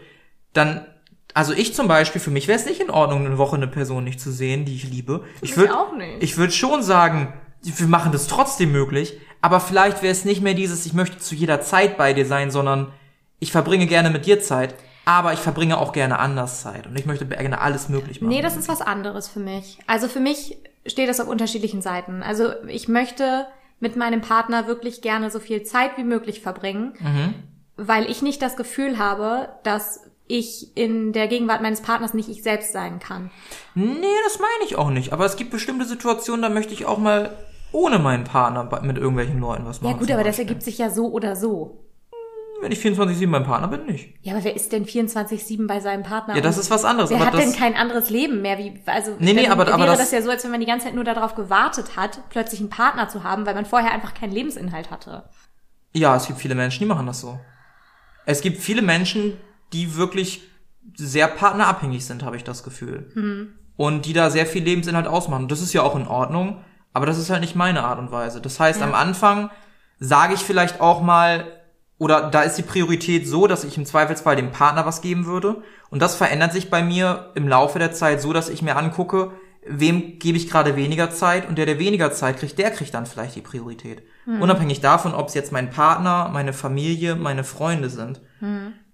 [0.54, 0.88] dann,
[1.36, 4.04] also ich zum Beispiel, für mich wäre es nicht in Ordnung, eine Woche eine Person
[4.06, 5.24] nicht zu sehen, die ich liebe.
[5.36, 6.24] ich mich würde auch nicht.
[6.24, 10.56] Ich würde schon sagen, wir machen das trotzdem möglich, aber vielleicht wäre es nicht mehr
[10.56, 12.92] dieses, ich möchte zu jeder Zeit bei dir sein, sondern
[13.44, 14.74] ich verbringe gerne mit dir Zeit,
[15.06, 18.34] aber ich verbringe auch gerne anders Zeit und ich möchte gerne alles möglich machen.
[18.34, 19.78] Nee, das ist was anderes für mich.
[19.86, 22.24] Also für mich steht das auf unterschiedlichen Seiten.
[22.24, 23.46] Also ich möchte
[23.80, 27.34] mit meinem Partner wirklich gerne so viel Zeit wie möglich verbringen, Mhm.
[27.76, 32.44] weil ich nicht das Gefühl habe, dass ich in der Gegenwart meines Partners nicht ich
[32.44, 33.30] selbst sein kann.
[33.76, 33.92] Nee,
[34.24, 35.12] das meine ich auch nicht.
[35.12, 37.32] Aber es gibt bestimmte Situationen, da möchte ich auch mal
[37.74, 39.92] ohne meinen Partner mit irgendwelchen Leuten was machen.
[39.96, 41.83] Ja gut, aber das ergibt sich ja so oder so.
[42.64, 44.16] Wenn ich 24-7 beim Partner bin, nicht.
[44.22, 46.36] Ja, aber wer ist denn 24-7 bei seinem Partner?
[46.36, 47.10] Ja, das ist was anderes.
[47.10, 48.58] Wer aber hat denn kein anderes Leben mehr?
[48.58, 50.66] Wie, also Nee, nee, aber- aber wäre das- das ja so, als wenn man die
[50.66, 54.14] ganze Zeit nur darauf gewartet hat, plötzlich einen Partner zu haben, weil man vorher einfach
[54.14, 55.30] keinen Lebensinhalt hatte.
[55.94, 57.40] Ja, es gibt viele Menschen, die machen das so.
[58.26, 59.38] Es gibt viele Menschen,
[59.74, 60.42] die wirklich
[60.96, 63.12] sehr partnerabhängig sind, habe ich das Gefühl.
[63.16, 63.54] Mhm.
[63.76, 65.48] Und die da sehr viel Lebensinhalt ausmachen.
[65.48, 68.40] Das ist ja auch in Ordnung, aber das ist halt nicht meine Art und Weise.
[68.42, 68.88] Das heißt, Ja.
[68.88, 69.50] am Anfang
[70.00, 71.46] sage ich vielleicht auch mal,
[72.04, 75.64] oder da ist die Priorität so, dass ich im Zweifelsfall dem Partner was geben würde.
[75.90, 79.32] Und das verändert sich bei mir im Laufe der Zeit so, dass ich mir angucke,
[79.66, 83.06] wem gebe ich gerade weniger Zeit und der, der weniger Zeit kriegt, der kriegt dann
[83.06, 84.04] vielleicht die Priorität.
[84.26, 88.20] Unabhängig davon, ob es jetzt mein Partner, meine Familie, meine Freunde sind.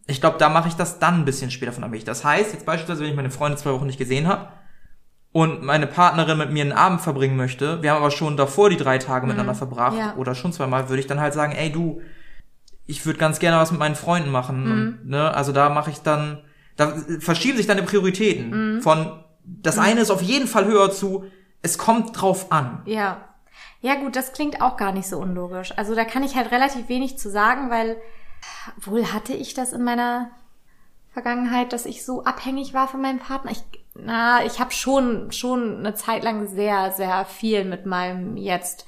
[0.07, 2.03] Ich glaube, da mache ich das dann ein bisschen später von abhängig.
[2.05, 4.47] Das heißt, jetzt beispielsweise, wenn ich meine Freunde zwei Wochen nicht gesehen habe
[5.31, 8.77] und meine Partnerin mit mir einen Abend verbringen möchte, wir haben aber schon davor die
[8.77, 10.15] drei Tage miteinander verbracht Ja.
[10.17, 12.01] oder schon zweimal, würde ich dann halt sagen, ey du,
[12.89, 14.63] ich würde ganz gerne was mit meinen Freunden machen.
[14.63, 14.71] Mhm.
[14.71, 16.39] Und, ne, also da mache ich dann,
[16.75, 18.81] da verschieben sich dann die Prioritäten Mhm.
[18.81, 21.25] von das eine ist auf jeden Fall höher zu,
[21.61, 22.81] es kommt drauf an.
[22.85, 23.17] Ja.
[23.81, 25.71] Ja, gut, das klingt auch gar nicht so unlogisch.
[25.77, 27.97] Also da kann ich halt relativ wenig zu sagen, weil
[28.81, 30.31] wohl hatte ich das in meiner
[31.13, 33.51] Vergangenheit, dass ich so abhängig war von meinem Partner.
[33.51, 33.63] Ich,
[33.95, 38.85] na, ich habe schon schon eine Zeit lang sehr sehr viel mit meinem jetzt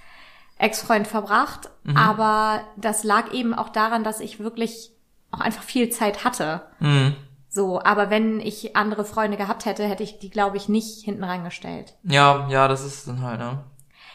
[0.62, 4.92] Ex-Freund verbracht, aber das lag eben auch daran, dass ich wirklich
[5.32, 6.62] auch einfach viel Zeit hatte.
[6.80, 7.16] Mhm.
[7.50, 11.24] So, aber wenn ich andere Freunde gehabt hätte, hätte ich die, glaube ich, nicht hinten
[11.24, 11.96] rangestellt.
[12.04, 13.64] Ja, ja, das ist dann halt, ne?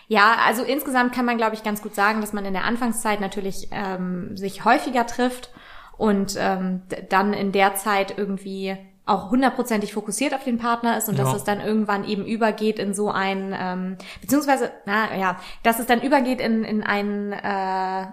[0.09, 3.21] Ja, also insgesamt kann man, glaube ich, ganz gut sagen, dass man in der Anfangszeit
[3.21, 5.51] natürlich ähm, sich häufiger trifft
[5.99, 11.19] und ähm, dann in der Zeit irgendwie auch hundertprozentig fokussiert auf den Partner ist und
[11.19, 11.37] dass Ja.
[11.37, 16.03] es dann irgendwann eben übergeht in so ein, ähm, beziehungsweise, na ja, dass es dann
[16.03, 18.07] übergeht in, in ein äh,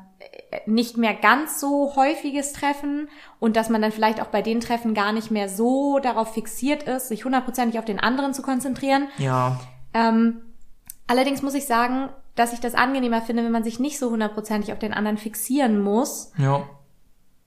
[0.67, 4.93] nicht mehr ganz so häufiges Treffen und dass man dann vielleicht auch bei den Treffen
[4.93, 9.08] gar nicht mehr so darauf fixiert ist, sich hundertprozentig auf den anderen zu konzentrieren.
[9.17, 9.60] Ja,
[9.95, 10.41] Ähm,
[11.08, 14.71] allerdings muss ich sagen, dass ich das angenehmer finde, wenn man sich nicht so hundertprozentig
[14.73, 16.63] auf den anderen fixieren muss ja.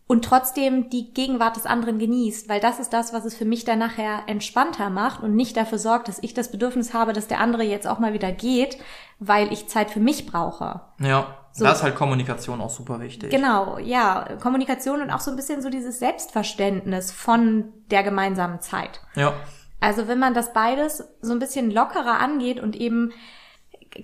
[0.08, 3.64] Und trotzdem die Gegenwart des anderen genießt, weil das ist das, was es für mich
[3.64, 7.40] dann nachher entspannter macht und nicht dafür sorgt, dass ich das Bedürfnis habe, dass der
[7.40, 8.78] andere jetzt auch mal wieder geht,
[9.18, 10.82] weil ich Zeit für mich brauche.
[11.00, 11.38] Ja.
[11.50, 11.64] So.
[11.64, 13.30] Da ist halt Kommunikation auch super wichtig.
[13.30, 19.00] Genau, ja, Kommunikation und auch so ein bisschen so dieses Selbstverständnis von der gemeinsamen Zeit.
[19.14, 19.32] Ja.
[19.80, 23.12] Also wenn man das beides so ein bisschen lockerer angeht und eben,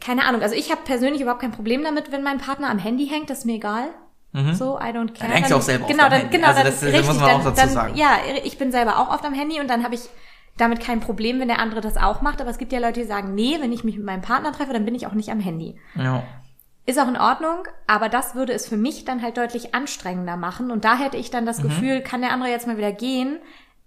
[0.01, 3.07] keine Ahnung, also ich habe persönlich überhaupt kein Problem damit, wenn mein Partner am Handy
[3.07, 3.91] hängt, das ist mir egal.
[4.55, 5.29] So, I don't care.
[5.29, 5.33] Mhm.
[5.33, 6.37] hängt ja Dann- auch selber oft genau, am dann, Handy.
[6.37, 7.95] Genau, Also dann, das- das richtig, muss man auch dann, dazu dann, sagen.
[7.97, 8.11] Ja,
[8.45, 10.01] ich bin selber auch oft am Handy und dann habe ich
[10.57, 12.41] damit kein Problem, wenn der andere das auch macht.
[12.41, 14.73] Aber es gibt ja Leute, die sagen, nee, wenn ich mich mit meinem Partner treffe,
[14.73, 15.79] dann bin ich auch nicht am Handy.
[15.97, 16.23] Ja.
[16.87, 20.71] Ist auch in Ordnung, aber das würde es für mich dann halt deutlich anstrengender machen.
[20.71, 21.49] Und da hätte ich dann Mhm.
[21.49, 23.39] das Gefühl, kann der andere jetzt mal wieder gehen?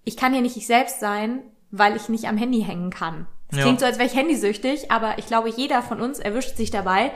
[0.05, 1.39] Ich kann hier nicht ich selbst sein,
[1.71, 3.27] weil ich nicht am Handy hängen kann.
[3.49, 3.65] Das Ja.
[3.65, 7.11] klingt so, als wäre ich handysüchtig, aber ich glaube, jeder von uns erwischt sich dabei,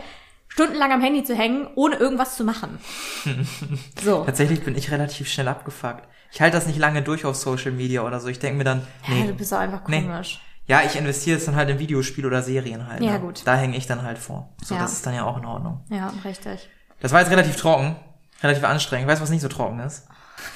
[0.49, 2.79] stundenlang am Handy zu hängen, ohne irgendwas zu machen.
[4.03, 4.23] So.
[4.25, 6.07] Tatsächlich bin ich relativ schnell abgefuckt.
[6.31, 8.27] Ich halte das nicht lange durch auf Social Media oder so.
[8.27, 9.31] Ich denke mir dann, Ja, du nee.
[9.33, 10.01] bist auch einfach Nee.
[10.03, 10.39] komisch.
[10.67, 13.01] Ja, ich investiere es dann halt in Videospiele oder Serien halt.
[13.01, 13.19] Ja, ne?
[13.19, 13.41] gut.
[13.45, 14.53] Da hänge ich dann halt vor.
[14.63, 14.81] So, Ja.
[14.81, 15.83] das ist dann ja auch in Ordnung.
[15.89, 16.69] Ja, richtig.
[16.99, 17.95] Das war jetzt relativ trocken.
[18.43, 19.07] Relativ anstrengend.
[19.07, 20.07] Weißt du, was nicht so trocken ist?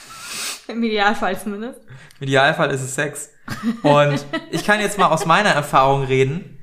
[0.68, 1.80] Im Idealfall zumindest.
[2.20, 3.30] Im Idealfall ist es Sex.
[3.82, 6.60] Und ich kann jetzt mal aus meiner Erfahrung reden.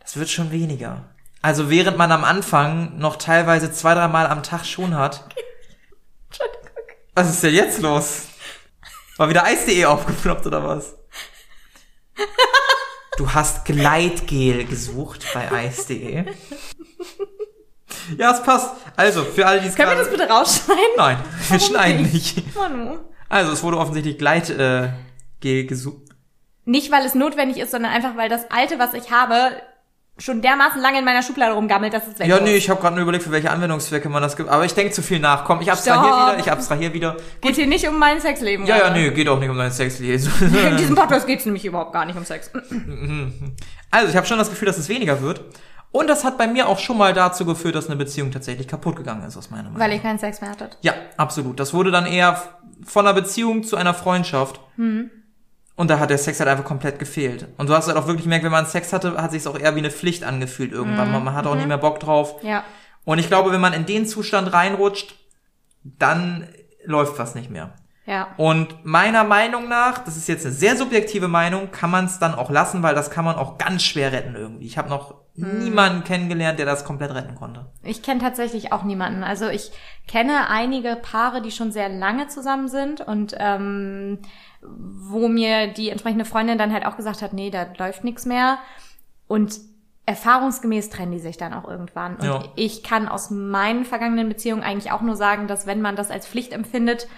[0.00, 1.04] Das wird schon weniger.
[1.42, 5.24] Also während man am Anfang noch teilweise zwei, drei Mal am Tag schon hat.
[7.14, 8.24] Was ist denn jetzt los?
[9.16, 10.94] War wieder Eis.de aufgeploppt oder was?
[13.16, 16.26] Du hast Gleitgel gesucht bei Eis.de.
[18.18, 18.74] Ja, es passt.
[18.94, 20.82] Also, für alle, die es Können wir das bitte rausschneiden?
[20.96, 21.18] Nein,
[21.48, 22.36] wir Warum schneiden nicht?
[22.36, 22.54] nicht.
[22.54, 22.98] Manu.
[23.28, 24.92] Also, es wurde offensichtlich Gleitgel
[25.42, 26.02] äh, gesucht.
[26.64, 29.50] Nicht, weil es notwendig ist, sondern einfach, weil das Alte, was ich habe,
[30.18, 32.44] schon dermaßen lange in meiner Schublade rumgammelt, dass es weg Ja, muss.
[32.44, 34.48] nee, ich habe gerade nur überlegt, für welche Anwendungszwecke man das gibt.
[34.48, 35.44] Aber ich denke zu viel nach.
[35.44, 37.16] Komm, ich abstrahiere wieder, ich abstrahiere wieder.
[37.42, 38.64] Geht hier nicht um mein Sexleben.
[38.66, 39.00] Ja, ja, gerade.
[39.00, 40.26] nee, geht auch nicht um dein Sexleben.
[40.70, 42.50] In diesem Podcast geht es nämlich überhaupt gar nicht um Sex.
[43.90, 45.42] Also, ich habe schon das Gefühl, dass es weniger wird.
[45.92, 48.96] Und das hat bei mir auch schon mal dazu geführt, dass eine Beziehung tatsächlich kaputt
[48.96, 49.78] gegangen ist, aus meiner Meinung.
[49.78, 50.76] Weil ihr keinen Sex mehr hattet.
[50.82, 51.58] Ja, absolut.
[51.60, 52.42] Das wurde dann eher
[52.84, 54.60] von einer Beziehung zu einer Freundschaft.
[54.76, 55.10] Mhm.
[55.76, 57.48] Und da hat der Sex halt einfach komplett gefehlt.
[57.58, 59.74] Und du hast halt auch wirklich gemerkt, wenn man Sex hatte, hat sich auch eher
[59.74, 61.12] wie eine Pflicht angefühlt irgendwann.
[61.12, 62.42] Man, man hat auch nicht mehr Bock drauf.
[62.42, 62.64] Ja.
[63.04, 65.14] Und ich glaube, wenn man in den Zustand reinrutscht,
[65.84, 66.48] dann
[66.84, 67.74] läuft was nicht mehr.
[68.06, 68.28] Ja.
[68.36, 72.34] Und meiner Meinung nach, das ist jetzt eine sehr subjektive Meinung, kann man es dann
[72.34, 74.66] auch lassen, weil das kann man auch ganz schwer retten irgendwie.
[74.66, 77.66] Ich habe noch niemanden kennengelernt, der das komplett retten konnte.
[77.82, 79.22] Ich kenne tatsächlich auch niemanden.
[79.22, 79.70] Also ich
[80.08, 84.18] kenne einige Paare, die schon sehr lange zusammen sind und ähm,
[84.62, 88.58] wo mir die entsprechende Freundin dann halt auch gesagt hat, nee, da läuft nichts mehr.
[89.28, 89.58] Und
[90.06, 92.16] erfahrungsgemäß trennen die sich dann auch irgendwann.
[92.16, 92.44] Und Ja.
[92.54, 96.26] ich kann aus meinen vergangenen Beziehungen eigentlich auch nur sagen, dass wenn man das als
[96.28, 97.08] Pflicht empfindet,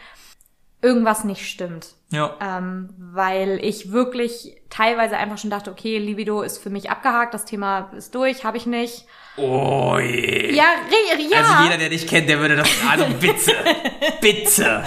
[0.83, 1.95] irgendwas nicht stimmt.
[2.11, 2.37] Ja.
[2.41, 7.45] Ähm, weil ich wirklich teilweise einfach schon dachte, okay, Libido ist für mich abgehakt, das
[7.45, 9.05] Thema ist durch, habe ich nicht.
[9.37, 10.55] Oh je.
[10.55, 11.39] Ja, re, ja.
[11.39, 12.69] Also jeder, der dich kennt, der würde das.
[12.89, 13.53] Also bitte.
[14.21, 14.85] bitte.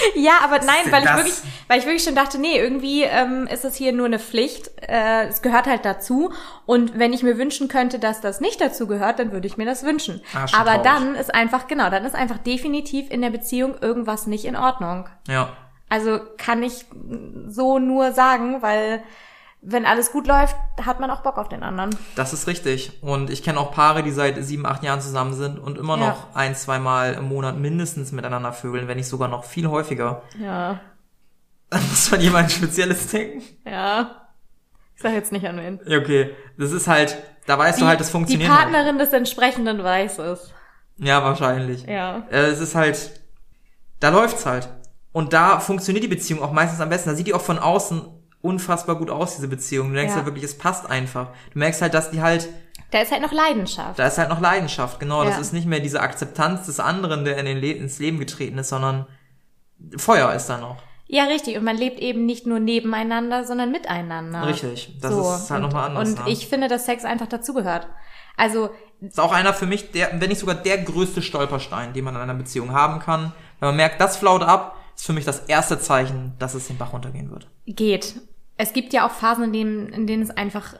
[0.14, 1.34] Ja, aber nein, weil ich wirklich,
[1.68, 4.70] weil ich wirklich schon dachte, nee, irgendwie ähm, ist es hier nur eine Pflicht.
[4.86, 6.32] Äh, es gehört halt dazu.
[6.66, 9.66] Und wenn ich mir wünschen könnte, dass das nicht dazu gehört, dann würde ich mir
[9.66, 10.20] das wünschen.
[10.34, 10.82] Ah, aber traurig.
[10.82, 15.08] dann ist einfach genau, dann ist einfach definitiv in der Beziehung irgendwas nicht in Ordnung.
[15.28, 15.52] Ja.
[15.88, 16.84] Also kann ich
[17.48, 19.02] so nur sagen, weil
[19.62, 21.90] wenn alles gut läuft, hat man auch Bock auf den anderen.
[22.16, 23.02] Das ist richtig.
[23.02, 26.08] Und ich kenne auch Paare, die seit sieben, acht Jahren zusammen sind und immer Ja.
[26.08, 30.22] noch ein, zweimal im Monat mindestens miteinander vögeln, wenn nicht sogar noch viel häufiger.
[30.38, 30.80] Ja,
[31.68, 33.42] Dann muss man jemand Spezielles denken.
[33.64, 34.16] ja.
[34.96, 35.80] Ich sag jetzt nicht an wen.
[36.02, 36.34] Okay.
[36.58, 38.60] Das ist halt, da weißt Die, du halt, das die funktioniert halt.
[38.70, 40.52] Partnerin des Entsprechenden weiß es.
[40.98, 41.84] Ja, wahrscheinlich.
[41.86, 42.24] Ja.
[42.30, 43.10] Äh, es ist halt,
[43.98, 44.68] da läuft's halt.
[45.12, 47.08] Und da funktioniert die Beziehung auch meistens am besten.
[47.08, 48.02] Da sieht die auch von außen
[48.42, 49.88] unfassbar gut aus, diese Beziehung.
[49.90, 50.16] Du denkst Ja.
[50.16, 51.28] halt wirklich, es passt einfach.
[51.52, 52.48] Du merkst halt, dass die halt,
[52.90, 53.98] Da ist halt noch Leidenschaft.
[53.98, 55.24] da ist halt noch Leidenschaft, genau.
[55.24, 55.40] Das Ja.
[55.40, 58.68] ist nicht mehr diese Akzeptanz des anderen, der in den Le ins Leben getreten ist,
[58.70, 59.06] sondern
[59.96, 60.76] Feuer ist da noch.
[61.06, 61.56] Ja, richtig.
[61.56, 64.46] Und man lebt eben nicht nur nebeneinander, sondern miteinander.
[64.46, 64.96] Richtig.
[65.00, 65.20] Das so.
[65.34, 66.08] ist halt und, nochmal anders.
[66.10, 66.30] Und ne?
[66.32, 67.88] ich finde, dass Sex einfach dazugehört.
[68.36, 72.14] Also, ist auch einer für mich, der, wenn nicht sogar der größte Stolperstein, den man
[72.14, 73.32] in einer Beziehung haben kann.
[73.58, 76.78] Wenn man merkt, das flaut ab, ist für mich das erste Zeichen, dass es den
[76.78, 77.48] Bach runtergehen wird.
[77.66, 78.14] geht.
[78.60, 80.74] Es gibt ja auch Phasen, in denen, in denen es einfach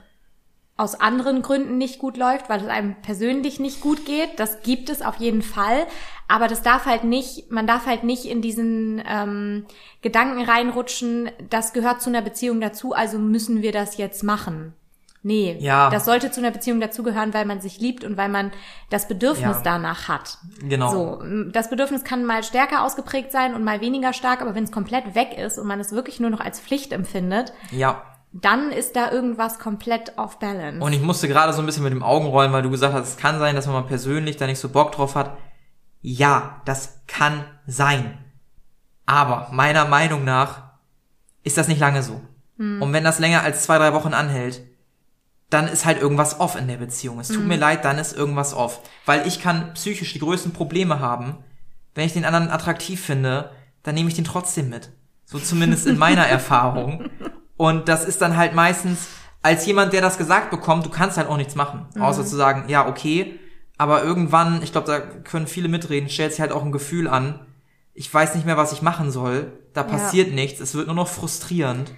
[0.77, 4.39] aus anderen Gründen nicht gut läuft, weil es einem persönlich nicht gut geht.
[4.39, 5.87] Das gibt es auf jeden Fall.
[6.29, 9.67] Aber das darf halt nicht, man darf halt nicht in diesen ähm,
[10.03, 14.75] Gedanken reinrutschen, das gehört zu einer Beziehung dazu, also müssen wir das jetzt machen.
[15.23, 15.91] Nee, Ja.
[15.91, 18.53] das sollte zu einer Beziehung dazugehören, weil man sich liebt und weil man
[18.89, 19.63] das Bedürfnis Ja.
[19.63, 20.39] danach hat.
[20.63, 20.91] Genau.
[20.91, 24.73] So, das Bedürfnis kann mal stärker ausgeprägt sein und mal weniger stark, aber wenn es
[24.73, 28.03] komplett weg ist und man es wirklich nur noch als Pflicht empfindet, Ja.
[28.33, 30.81] dann ist da irgendwas komplett off balance.
[30.83, 33.09] Und ich musste gerade so ein bisschen mit dem Augen rollen, weil du gesagt hast,
[33.09, 35.37] es kann sein, dass man mal persönlich da nicht so Bock drauf hat.
[36.01, 38.17] Ja, das kann sein.
[39.05, 40.63] Aber meiner Meinung nach
[41.43, 42.21] ist das nicht lange so.
[42.59, 44.61] Und wenn das länger als zwei, drei Wochen anhält,
[45.51, 47.19] dann ist halt irgendwas off in der Beziehung.
[47.19, 48.81] Es tut mir leid, dann ist irgendwas off.
[49.05, 51.39] Weil ich kann psychisch die größten Probleme haben.
[51.95, 53.51] Wenn ich den anderen attraktiv finde,
[53.83, 54.91] dann nehme ich den trotzdem mit.
[55.25, 57.11] So zumindest in meiner Erfahrung.
[57.57, 59.09] Und das ist dann halt meistens,
[59.43, 61.87] als jemand, der das gesagt bekommt, du kannst halt auch nichts machen.
[61.99, 63.41] Außer zu sagen, ja, okay.
[63.77, 67.41] Aber irgendwann, ich glaube, da können viele mitreden, stellt sich halt auch ein Gefühl an,
[67.93, 69.53] ich weiß nicht mehr, was ich machen soll.
[69.73, 70.61] Da passiert nichts.
[70.61, 71.93] Es wird nur noch frustrierend.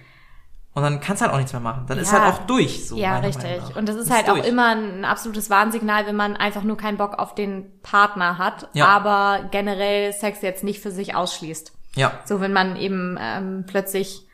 [0.74, 1.84] Und dann kannst du halt auch nichts mehr machen.
[1.86, 2.22] Dann ist Ja.
[2.22, 2.88] halt auch durch.
[2.88, 3.76] So ja, richtig.
[3.76, 4.46] Und das ist Ist halt auch durch.
[4.48, 8.86] immer ein absolutes Warnsignal, wenn man einfach nur keinen Bock auf den Partner hat, Ja.
[8.86, 11.72] aber generell Sex jetzt nicht für sich ausschließt.
[11.94, 14.26] Ja, So, wenn man eben ähm, plötzlich,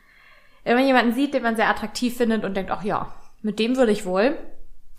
[0.63, 3.07] man jemanden sieht, den man sehr attraktiv findet und denkt, ach ja,
[3.41, 4.37] mit dem würde ich wohl,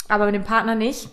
[0.08, 1.08] aber mit dem Partner nicht,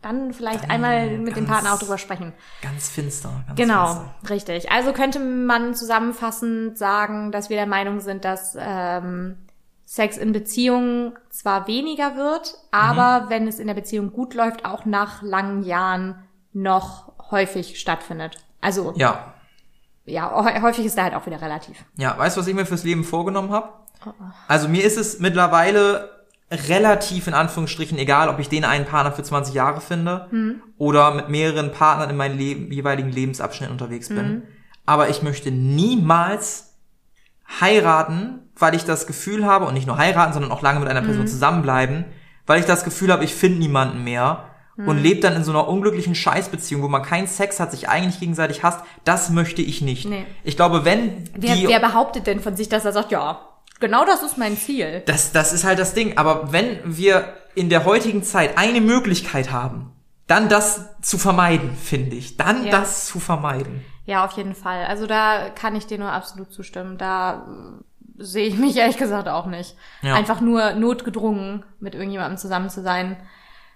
[0.00, 2.32] dann vielleicht einmal mit dem ganz- Partner auch drüber sprechen.
[2.62, 3.30] ganz finster.
[3.48, 4.14] Ganz Genau, Finster.
[4.30, 4.70] richtig.
[4.70, 9.38] Also könnte man zusammenfassend sagen, dass wir der Meinung sind, dass ähm,
[9.88, 14.84] Sex in Beziehungen zwar weniger wird, aber wenn es in der Beziehung gut läuft, auch
[14.84, 18.36] nach langen Jahren noch häufig stattfindet.
[18.60, 19.32] Also Ja,
[20.04, 21.84] ja, hä- häufig ist da halt auch wieder relativ.
[21.96, 22.18] ja.
[22.18, 23.68] Weißt du, was ich mir fürs Leben vorgenommen habe?
[24.48, 26.10] Also mir ist es mittlerweile
[26.50, 30.28] relativ in Anführungsstrichen egal, ob ich den einen Partner für 20 Jahre finde
[30.78, 34.42] oder mit mehreren Partnern in meinen Leben, jeweiligen Lebensabschnitten unterwegs bin.
[34.84, 36.75] Aber ich möchte niemals
[37.60, 41.02] heiraten, weil ich das Gefühl habe, und nicht nur heiraten, sondern auch lange mit einer
[41.02, 42.04] Person zusammenbleiben,
[42.46, 44.44] weil ich das Gefühl habe, ich finde niemanden mehr
[44.76, 48.20] und lebe dann in so einer unglücklichen Scheißbeziehung, wo man keinen Sex hat, sich eigentlich
[48.20, 48.80] gegenseitig hasst.
[49.04, 50.06] Das möchte ich nicht.
[50.06, 50.26] Nee.
[50.44, 53.40] Ich glaube, wenn Wer, die wer behauptet denn von sich, dass er sagt, ja,
[53.80, 55.02] genau das ist mein Ziel?
[55.06, 56.18] Das, das ist halt das Ding.
[56.18, 59.92] Aber wenn wir in der heutigen Zeit eine Möglichkeit haben,
[60.26, 62.36] dann das zu vermeiden, finde ich.
[62.36, 62.72] Dann Ja.
[62.72, 63.82] das zu vermeiden.
[64.06, 64.84] Ja, auf jeden Fall.
[64.86, 66.96] Also da kann ich dir nur absolut zustimmen.
[66.96, 67.46] Da
[68.18, 69.76] äh, sehe ich mich ehrlich gesagt auch nicht.
[70.02, 70.14] Ja.
[70.14, 73.16] Einfach nur notgedrungen, mit irgendjemandem zusammen zu sein.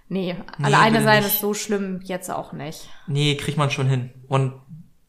[0.09, 1.35] Nee, Nee, alleine sein nicht.
[1.35, 2.89] ist so schlimm jetzt auch nicht.
[3.07, 4.11] Nee, kriegt man schon hin.
[4.29, 4.55] Und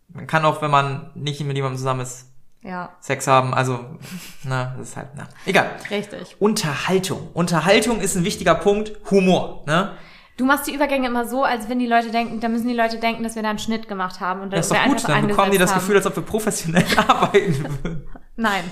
[0.09, 2.27] man kann auch, wenn man nicht mit jemandem zusammen ist,
[2.63, 3.53] Ja, Sex haben.
[3.55, 3.79] Also,
[4.43, 5.27] na, das ist halt, na.
[5.47, 5.71] Egal.
[5.89, 6.35] richtig.
[6.39, 7.29] Unterhaltung.
[7.33, 8.91] Unterhaltung ist ein wichtiger Punkt.
[9.09, 9.93] Humor, ne?
[10.41, 12.97] Du machst die Übergänge immer so, als wenn die Leute denken, da müssen die Leute
[12.97, 15.51] denken, dass wir da einen Schnitt gemacht haben und Das ist doch gut, dann bekommen
[15.51, 18.07] die das Gefühl, als ob wir professionell arbeiten würden.
[18.37, 18.63] Nein.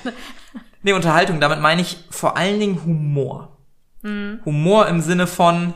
[0.82, 3.55] Nee, Unterhaltung, damit meine ich vor allen Dingen Humor.
[4.45, 5.75] Humor im Sinne von,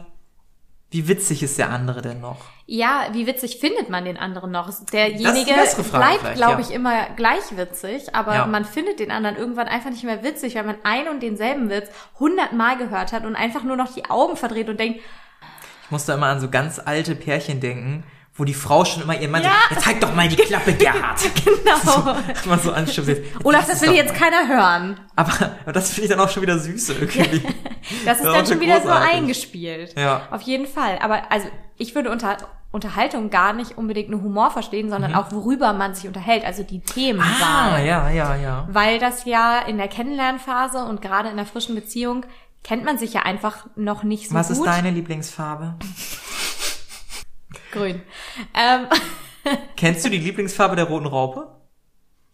[0.89, 2.37] wie witzig ist der andere denn noch?
[2.65, 4.71] Ja, wie witzig findet man den anderen noch?
[4.91, 5.53] Derjenige
[5.91, 6.59] bleibt, glaube ja.
[6.59, 8.45] ich, immer gleich witzig, aber Ja.
[8.47, 11.89] man findet den anderen irgendwann einfach nicht mehr witzig, weil man ein und denselben Witz
[12.19, 15.01] hundertmal gehört hat und einfach nur noch die Augen verdreht und denkt,
[15.93, 18.03] muss da immer an so ganz alte Pärchen denken,
[18.35, 19.51] wo die Frau schon immer ihren Mann Ja.
[19.51, 21.21] sagt, jetzt halt doch mal die Klappe, Gerhard.
[21.45, 22.57] genau.
[22.57, 23.07] so anschubst.
[23.09, 24.99] jetzt- Olaf, das will jetzt keiner hören.
[25.15, 25.31] Aber,
[25.63, 27.41] aber das finde ich dann auch schon wieder süß irgendwie.
[28.05, 29.13] Das ist Ja, dann schon wieder so großartig.
[29.13, 29.93] eingespielt.
[29.99, 30.21] Ja.
[30.31, 30.97] Auf jeden Fall.
[31.01, 32.37] Aber also ich würde unter
[32.71, 36.79] Unterhaltung gar nicht unbedingt nur Humor verstehen, sondern auch worüber man sich unterhält, also die
[36.79, 37.19] Themen.
[37.19, 37.43] Mhm.
[37.43, 38.67] Ah, ja, ja, ja.
[38.71, 42.25] Weil das ja in der Kennenlernphase und gerade in der frischen Beziehung
[42.63, 44.57] kennt man sich ja einfach noch nicht so Was gut.
[44.57, 45.75] ist deine Lieblingsfarbe?
[47.71, 48.01] Grün.
[48.53, 48.87] Ähm,
[49.75, 51.47] Kennst du die Lieblingsfarbe der roten Raupe?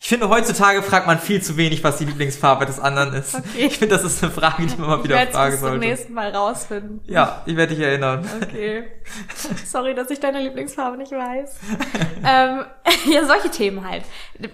[0.02, 3.36] Ich finde, heutzutage fragt man viel zu wenig, was die Lieblingsfarbe des anderen ist.
[3.36, 3.66] Okay.
[3.66, 5.70] Ich finde, das ist eine Frage, die man mal ich wieder werde fragen bis zum
[5.70, 5.86] sollte.
[5.86, 7.02] nächsten Mal rausfinden.
[7.06, 8.26] Ja, ich werde dich erinnern.
[8.42, 8.86] Okay.
[9.66, 11.54] Sorry, dass ich deine Lieblingsfarbe nicht weiß.
[12.26, 12.64] ähm,
[13.12, 14.04] ja, solche Themen halt.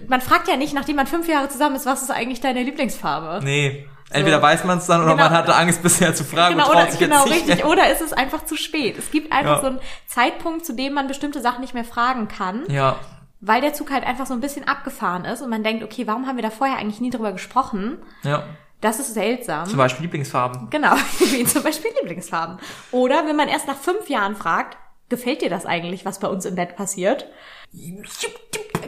[0.08, 3.44] Man fragt ja nicht, nachdem man fünf Jahre zusammen ist, was ist eigentlich deine Lieblingsfarbe?
[3.44, 3.86] Nee.
[4.16, 5.24] Entweder weiß man es dann oder Genau.
[5.24, 7.64] man hatte Angst bisher zu fragen Genau, und traut oder, sich genau jetzt nicht richtig.
[7.66, 8.98] Oder ist es einfach zu spät?
[8.98, 9.60] Es gibt einfach Ja.
[9.60, 12.96] so einen Zeitpunkt, zu dem man bestimmte Sachen nicht mehr fragen kann, Ja,
[13.40, 16.26] weil der Zug halt einfach so ein bisschen abgefahren ist und man denkt, okay, warum
[16.26, 17.98] haben wir da vorher eigentlich nie drüber gesprochen?
[18.22, 18.42] ja.
[18.82, 19.64] Das ist seltsam.
[19.66, 20.68] Zum Beispiel Lieblingsfarben.
[20.68, 22.58] Genau, wie zum Beispiel Lieblingsfarben.
[22.92, 24.76] Oder wenn man erst nach fünf Jahren fragt,
[25.08, 27.26] gefällt dir das eigentlich, was bei uns im Bett passiert?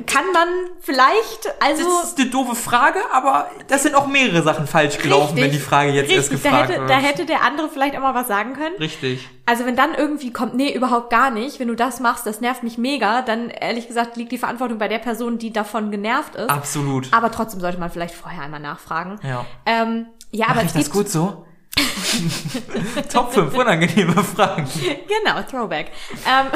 [0.07, 0.49] Kann man
[0.81, 5.35] vielleicht, also Das ist eine doofe Frage, aber das sind auch mehrere Sachen falsch gelaufen,
[5.35, 6.91] Richtig, wenn die Frage jetzt erst richtig, da gefragt hätte, wird.
[6.91, 8.77] da hätte der andere vielleicht auch mal was sagen können.
[8.77, 9.29] Richtig.
[9.47, 12.63] Also wenn dann irgendwie kommt, nee, überhaupt gar nicht, wenn du das machst, das nervt
[12.63, 16.51] mich mega, dann ehrlich gesagt liegt die Verantwortung bei der Person, die davon genervt ist.
[16.51, 17.09] Absolut.
[17.13, 19.19] Aber trotzdem sollte man vielleicht vorher einmal nachfragen.
[19.23, 19.47] Ja.
[19.67, 21.45] Ähm, ja, Mach aber ich das gut so?
[23.13, 24.69] Top 5 unangenehme Fragen.
[25.07, 25.93] Genau, Throwback.
[26.27, 26.47] Ähm,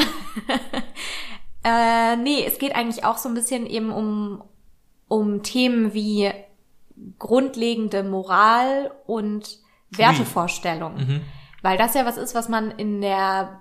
[1.65, 4.43] äh, nee, es geht eigentlich auch so ein bisschen eben um,
[5.09, 6.31] um Themen wie
[7.19, 9.59] grundlegende Moral und
[9.91, 11.01] Wertevorstellungen.
[11.63, 13.61] Weil das ja was ist, was man in der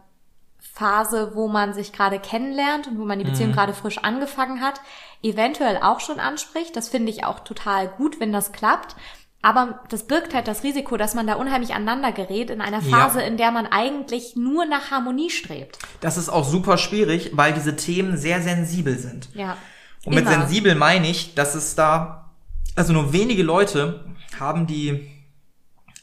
[0.60, 4.80] Phase, wo man sich gerade kennenlernt und wo man die Beziehung gerade frisch angefangen hat,
[5.24, 6.76] eventuell auch schon anspricht.
[6.76, 8.96] Das finde ich auch total gut, wenn das klappt.
[9.44, 12.98] Aber das birgt halt das Risiko, dass man da unheimlich aneinander gerät in einer Ja.
[12.98, 15.80] Phase, in der man eigentlich nur nach Harmonie strebt.
[16.00, 19.30] Das ist auch super schwierig, weil diese Themen sehr sensibel sind.
[19.34, 19.58] Ja.
[20.06, 20.32] Und mit Immer.
[20.32, 22.32] sensibel meine ich, dass es da,
[22.76, 24.06] also nur wenige Leute
[24.40, 25.10] haben die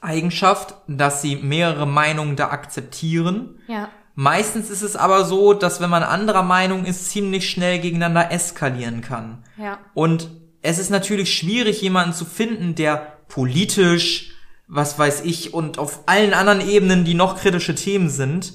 [0.01, 3.59] Eigenschaft, dass sie mehrere Meinungen da akzeptieren.
[3.67, 3.89] Ja.
[4.15, 9.01] Meistens ist es aber so, dass wenn man anderer Meinung ist, ziemlich schnell gegeneinander eskalieren
[9.01, 9.45] kann.
[9.57, 9.79] Ja.
[9.95, 10.29] Und
[10.69, 14.33] es ist natürlich schwierig, jemanden zu finden, der politisch,
[14.67, 18.53] was weiß ich, und auf allen anderen Ebenen, die noch kritische Themen sind,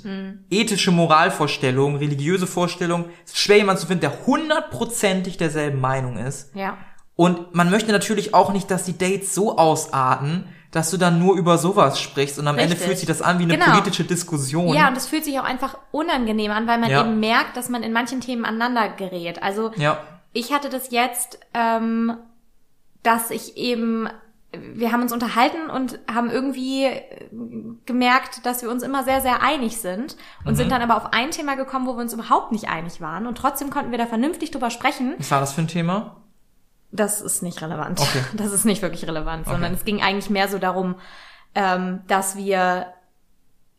[0.52, 6.52] ethische Moralvorstellungen, religiöse Vorstellungen, es ist schwer jemanden zu finden, der hundertprozentig derselben Meinung ist.
[6.56, 6.78] Ja.
[7.16, 11.36] Und man möchte natürlich auch nicht, dass die Dates so ausarten, dass du dann nur
[11.36, 12.86] über sowas sprichst und am Ende Richtig.
[12.88, 13.72] fühlt sich das an wie eine Genau.
[13.72, 14.76] politische Diskussion.
[14.76, 17.02] Ja, und es fühlt sich auch einfach unangenehm an, weil man Ja.
[17.02, 19.42] eben merkt, dass man in manchen Themen aneinander gerät.
[19.44, 20.00] Also ja.
[20.34, 22.18] Ich hatte das jetzt, ähm,
[23.04, 24.10] dass ich eben,
[24.52, 27.30] wir haben uns unterhalten und haben irgendwie äh,
[27.86, 30.16] gemerkt, dass wir uns immer sehr, sehr einig sind
[30.46, 30.56] und Mhm.
[30.58, 33.38] sind dann aber auf ein Thema gekommen, wo wir uns überhaupt nicht einig waren und
[33.38, 35.16] trotzdem konnten wir da vernünftig drüber sprechen.
[35.18, 36.18] Was war das für ein Thema?
[36.92, 38.00] Das ist nicht relevant.
[38.00, 38.24] Okay.
[38.38, 39.80] Das ist nicht wirklich relevant, sondern Okay.
[39.80, 40.96] es ging eigentlich mehr so darum,
[41.56, 42.88] ähm, dass wir,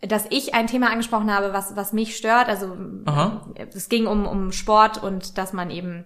[0.01, 2.49] dass ich ein Thema angesprochen habe, was, was mich stört.
[2.49, 3.47] Also Aha.
[3.55, 6.05] äh, es ging um, um Sport und dass man eben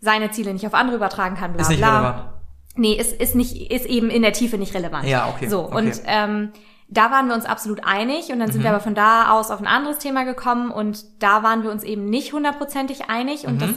[0.00, 1.98] seine Ziele nicht auf andere übertragen kann, bla Ist nicht bla.
[1.98, 2.28] relevant.
[2.76, 5.04] Nee, ist, ist nicht, ist eben in der Tiefe nicht relevant.
[5.08, 5.76] Ja, okay, So, okay.
[5.76, 6.52] und ähm,
[6.88, 8.52] da waren wir uns absolut einig und dann Mhm.
[8.52, 11.70] sind wir aber von da aus auf ein anderes Thema gekommen und da waren wir
[11.70, 13.58] uns eben nicht hundertprozentig einig und Mhm.
[13.58, 13.70] das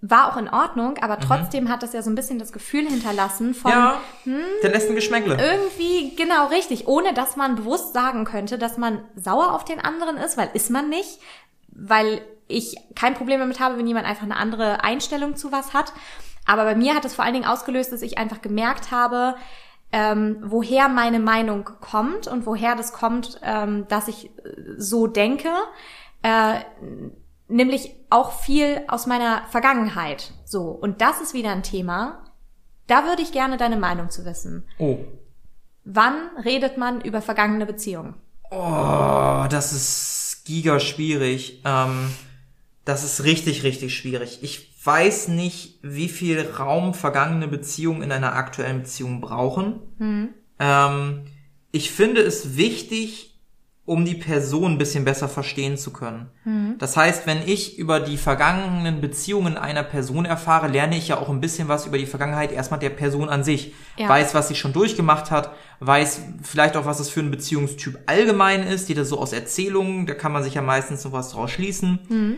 [0.00, 3.52] war auch in Ordnung, aber trotzdem hat das ja so ein bisschen das Gefühl hinterlassen
[3.52, 4.40] von Ja, hm?
[4.62, 5.36] der lässt ein Geschmäckle.
[5.36, 10.16] irgendwie genau richtig, ohne dass man bewusst sagen könnte, dass man sauer auf den anderen
[10.16, 11.18] ist, weil ist man nicht,
[11.78, 15.92] weil ich kein Problem damit habe, wenn jemand einfach eine andere Einstellung zu was hat.
[16.46, 19.36] Aber bei mir hat es vor allen Dingen ausgelöst, dass ich einfach gemerkt habe,
[19.92, 24.30] ähm, woher meine Meinung kommt und woher das kommt, ähm, dass ich äh,
[24.76, 25.50] so denke.
[26.22, 26.60] Äh,
[27.48, 30.32] nämlich auch viel aus meiner Vergangenheit.
[30.44, 30.68] So.
[30.68, 32.24] Und das ist wieder ein Thema.
[32.86, 34.66] Da würde ich gerne deine Meinung zu wissen.
[34.78, 34.98] Oh.
[35.84, 38.14] Wann redet man über vergangene Beziehungen?
[38.50, 41.62] Oh, das ist giga schwierig.
[41.64, 42.10] Ähm,
[42.84, 44.38] das ist richtig, richtig schwierig.
[44.42, 49.80] Ich weiß nicht, wie viel Raum vergangene Beziehungen in einer aktuellen Beziehung brauchen.
[50.58, 51.26] Ähm,
[51.72, 53.27] ich finde es wichtig,
[53.88, 56.28] um die Person ein bisschen besser verstehen zu können.
[56.44, 56.74] Mhm.
[56.78, 61.30] Das heißt, wenn ich über die vergangenen Beziehungen einer Person erfahre, lerne ich ja auch
[61.30, 63.72] ein bisschen was über die Vergangenheit erstmal der Person an sich.
[63.96, 64.06] Ja.
[64.06, 68.62] Weiß, was sie schon durchgemacht hat, weiß vielleicht auch, was es für ein Beziehungstyp allgemein
[68.62, 71.98] ist, jeder so aus Erzählungen, da kann man sich ja meistens sowas draus schließen.
[72.10, 72.36] Mhm.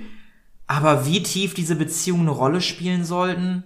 [0.68, 3.64] Aber wie tief diese Beziehungen eine Rolle spielen sollten,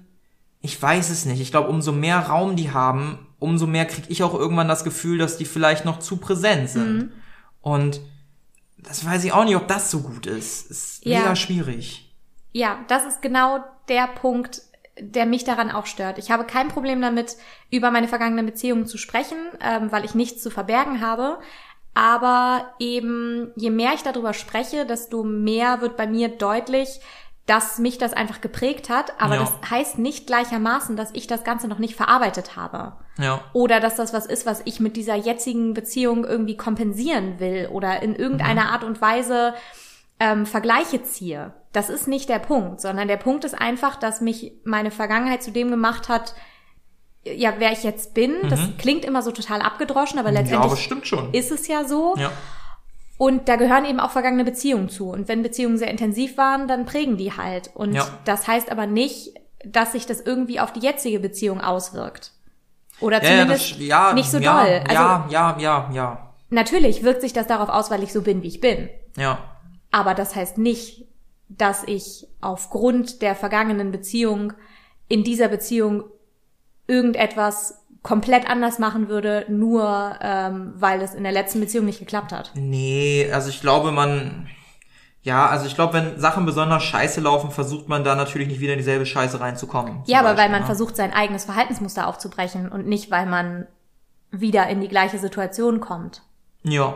[0.62, 1.42] ich weiß es nicht.
[1.42, 5.18] Ich glaube, umso mehr Raum die haben, umso mehr kriege ich auch irgendwann das Gefühl,
[5.18, 6.96] dass die vielleicht noch zu präsent sind.
[6.96, 7.12] Mhm.
[7.64, 8.02] Und
[8.76, 10.70] das weiß ich auch nicht, ob das so gut ist.
[10.70, 11.20] Ist Ja.
[11.20, 12.12] mega schwierig.
[12.52, 14.60] Ja, das ist genau der Punkt,
[15.00, 16.18] der mich daran auch stört.
[16.18, 17.36] Ich habe kein Problem damit,
[17.70, 21.38] über meine vergangenen Beziehungen zu sprechen, ähm, weil ich nichts zu verbergen habe.
[21.94, 27.00] Aber eben, je mehr ich darüber spreche, desto mehr wird bei mir deutlich,
[27.46, 29.20] dass mich das einfach geprägt hat.
[29.20, 29.40] Aber Ja.
[29.40, 32.92] das heißt nicht gleichermaßen, dass ich das Ganze noch nicht verarbeitet habe.
[33.18, 33.40] Ja.
[33.52, 38.02] Oder dass das was ist, was ich mit dieser jetzigen Beziehung irgendwie kompensieren will oder
[38.02, 39.54] in irgendeiner Art und Weise
[40.20, 41.52] ähm, Vergleiche ziehe.
[41.72, 45.50] Das ist nicht der Punkt, sondern der Punkt ist einfach, dass mich meine Vergangenheit zu
[45.50, 46.34] dem gemacht hat,
[47.24, 48.34] ja, wer ich jetzt bin.
[48.48, 51.32] Das klingt immer so total abgedroschen, aber Ja, aber letztendlich stimmt schon.
[51.34, 52.14] ist es ja so.
[52.16, 52.30] Ja.
[53.16, 55.10] Und da gehören eben auch vergangene Beziehungen zu.
[55.10, 57.70] Und wenn Beziehungen sehr intensiv waren, dann prägen die halt.
[57.74, 58.06] Und Ja.
[58.24, 59.34] das heißt aber nicht,
[59.64, 62.32] dass sich das irgendwie auf die jetzige Beziehung auswirkt.
[63.00, 64.80] Oder Ja, zumindest das, ja, nicht so ja, doll.
[64.88, 66.34] Also ja, ja, ja, ja.
[66.50, 68.88] natürlich wirkt sich das darauf aus, weil ich so bin, wie ich bin.
[69.16, 69.38] Ja.
[69.90, 71.06] Aber das heißt nicht,
[71.48, 74.52] dass ich aufgrund der vergangenen Beziehung
[75.08, 76.04] in dieser Beziehung
[76.86, 82.32] irgendetwas komplett anders machen würde, nur ähm, weil es in der letzten Beziehung nicht geklappt
[82.32, 82.52] hat.
[82.54, 84.46] Nee, also ich glaube, man.
[85.22, 88.74] Ja, also ich glaube, wenn Sachen besonders scheiße laufen, versucht man da natürlich nicht wieder
[88.74, 90.02] in dieselbe Scheiße reinzukommen.
[90.04, 90.66] Ja, aber weil Beispiel, man ne?
[90.66, 93.66] versucht, sein eigenes Verhaltensmuster aufzubrechen und nicht, weil man
[94.30, 96.22] wieder in die gleiche Situation kommt.
[96.62, 96.94] Ja,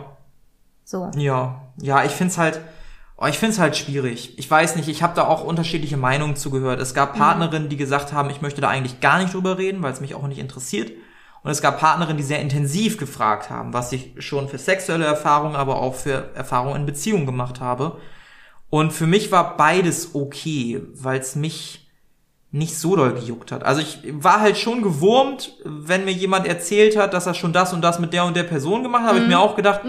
[0.85, 1.11] So.
[1.17, 2.61] ja, ja, ich find's halt.
[3.21, 4.39] Oh, ich find's halt schwierig.
[4.39, 6.81] Ich weiß nicht, ich habe da auch unterschiedliche Meinungen zugehört.
[6.81, 9.93] Es gab Partnerinnen, die gesagt haben, ich möchte da eigentlich gar nicht drüber reden, weil
[9.93, 10.93] es mich auch nicht interessiert.
[11.43, 15.57] Und es gab Partnerinnen, die sehr intensiv gefragt haben, was ich schon für sexuelle Erfahrungen,
[15.57, 17.99] aber auch für Erfahrungen in Beziehungen gemacht habe.
[18.71, 21.89] Und für mich war beides okay, weil es mich
[22.53, 23.65] nicht so doll gejuckt hat.
[23.65, 27.73] Also ich war halt schon gewurmt, wenn mir jemand erzählt hat, dass er schon das
[27.73, 29.81] und das mit der und der Person gemacht hat, habe ich mir auch gedacht,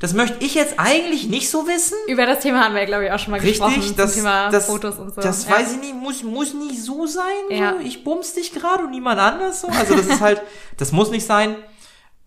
[0.00, 1.94] das möchte ich jetzt eigentlich nicht so wissen.
[2.08, 3.74] Über das Thema haben wir, glaube ich, auch schon mal gesprochen.
[3.74, 5.20] Richtig, das, Thema das, Fotos und so.
[5.20, 5.52] das Ja.
[5.52, 7.22] weiß ich nicht, muss, muss nicht so sein.
[7.50, 7.74] Ja.
[7.78, 7.86] So.
[7.86, 9.68] Ich bums dich gerade und niemand anders so.
[9.68, 10.40] Also das ist halt,
[10.78, 11.54] das muss nicht sein.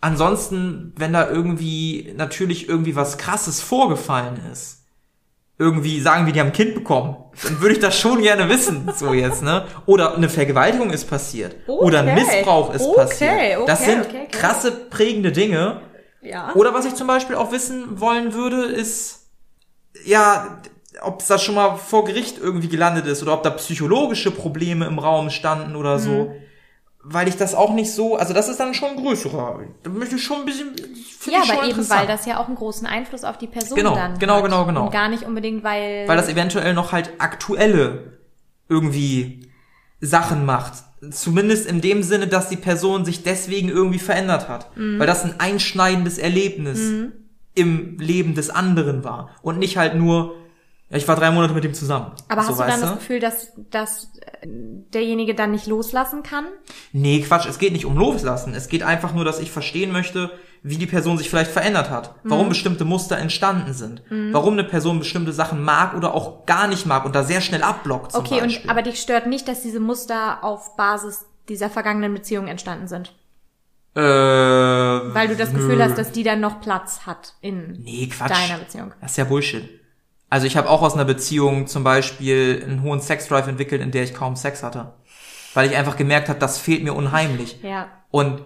[0.01, 4.81] Ansonsten, wenn da irgendwie natürlich irgendwie was krasses vorgefallen ist,
[5.57, 8.91] irgendwie sagen wir, die haben ein Kind bekommen, dann würde ich das schon gerne wissen,
[8.95, 9.65] so jetzt, ne?
[9.85, 11.55] Oder eine Vergewaltigung ist passiert.
[11.67, 12.19] Oder ein Okay.
[12.23, 13.69] Missbrauch ist Okay, passiert.
[13.69, 14.37] Das okay, sind okay, okay.
[14.37, 15.81] krasse prägende Dinge.
[16.23, 16.53] Ja.
[16.55, 19.27] Oder was ich zum Beispiel auch wissen wollen würde, ist,
[20.05, 20.61] ja,
[21.01, 24.99] ob da schon mal vor Gericht irgendwie gelandet ist oder ob da psychologische Probleme im
[24.99, 26.11] Raum standen oder so.
[26.11, 26.31] Mhm.
[27.05, 29.59] Weil ich das auch nicht so, also das ist dann schon größerer.
[29.83, 30.73] Da möchte ich schon ein bisschen,
[31.29, 34.17] Ja, aber eben, weil das ja auch einen großen Einfluss auf die Person Genau, dann
[34.19, 34.43] genau, hat.
[34.43, 34.85] genau, genau.
[34.85, 36.07] Und gar nicht unbedingt, weil...
[36.07, 38.19] weil das eventuell noch halt aktuelle
[38.69, 39.51] irgendwie
[39.99, 40.75] Sachen macht.
[41.11, 44.75] Zumindest in dem Sinne, dass die Person sich deswegen irgendwie verändert hat.
[44.77, 44.99] Mhm.
[44.99, 46.79] Weil das ein einschneidendes Erlebnis
[47.55, 49.29] im Leben des anderen war.
[49.41, 50.35] Und nicht halt nur,
[50.89, 52.11] ja, ich war drei Monate mit dem zusammen.
[52.27, 54.47] aber so, hast du dann weißt das Gefühl, dass, dass äh,
[54.93, 56.45] derjenige dann nicht loslassen kann?
[56.91, 58.53] Nee, Quatsch, es geht nicht um Loslassen.
[58.53, 60.31] Es geht einfach nur, dass ich verstehen möchte,
[60.65, 62.15] wie die Person sich vielleicht verändert hat.
[62.23, 64.01] Warum bestimmte Muster entstanden sind.
[64.31, 67.63] Warum eine Person bestimmte Sachen mag oder auch gar nicht mag und da sehr schnell
[67.63, 68.69] abblockt zum Okay, und Beispiel.
[68.69, 73.13] aber dich stört nicht, dass diese Muster auf Basis dieser vergangenen Beziehung entstanden sind.
[73.95, 75.83] äh, Weil du das Gefühl nö.
[75.83, 78.93] hast, dass die dann noch Platz hat in Nee, deiner Beziehung.
[79.01, 79.69] Das ist ja Bullshit.
[80.29, 84.03] Also ich habe auch aus einer Beziehung zum Beispiel einen hohen Sexdrive entwickelt, in der
[84.03, 84.93] ich kaum Sex hatte.
[85.53, 87.59] Weil ich einfach gemerkt habe, das fehlt mir unheimlich.
[87.61, 87.87] Ja.
[88.09, 88.41] Und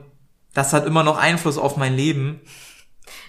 [0.57, 2.41] das hat immer noch Einfluss auf mein Leben.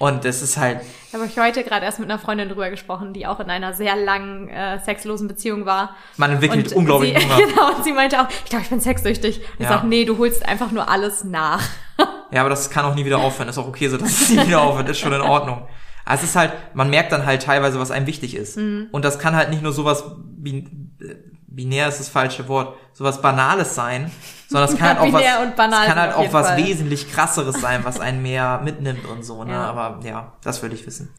[0.00, 0.80] Und das ist halt,
[1.12, 3.74] Da habe ich heute gerade erst mit einer Freundin drüber gesprochen, die auch in einer
[3.74, 5.94] sehr langen äh, sexlosen Beziehung war.
[6.16, 7.46] man entwickelt Und unglaublich sie, Hunger.
[7.46, 9.40] Genau, und sie meinte auch, ich glaube, ich bin sexsüchtig.
[9.58, 9.68] Ich Ja.
[9.68, 11.62] sag, nee, du holst einfach nur alles nach.
[12.30, 13.48] Ja, aber das kann auch nie wieder aufhören.
[13.48, 14.86] Ist auch okay so, dass es nie wieder aufhört.
[14.90, 15.66] Ist schon in Ordnung.
[16.04, 18.58] Aber es ist halt, man merkt dann halt teilweise, was einem wichtig ist.
[18.58, 18.88] Mhm.
[18.92, 21.14] Und das kann halt nicht nur sowas, bin, äh,
[21.58, 24.10] binär ist das falsche Wort, sowas Banales sein,
[24.48, 26.64] sondern es kann halt auch was, banal es kann halt auf auch was Fall.
[26.64, 29.52] wesentlich krasseres sein, was einen mehr mitnimmt und so, ne?
[29.52, 29.64] Ja.
[29.64, 31.12] Aber ja, das würde ich wissen.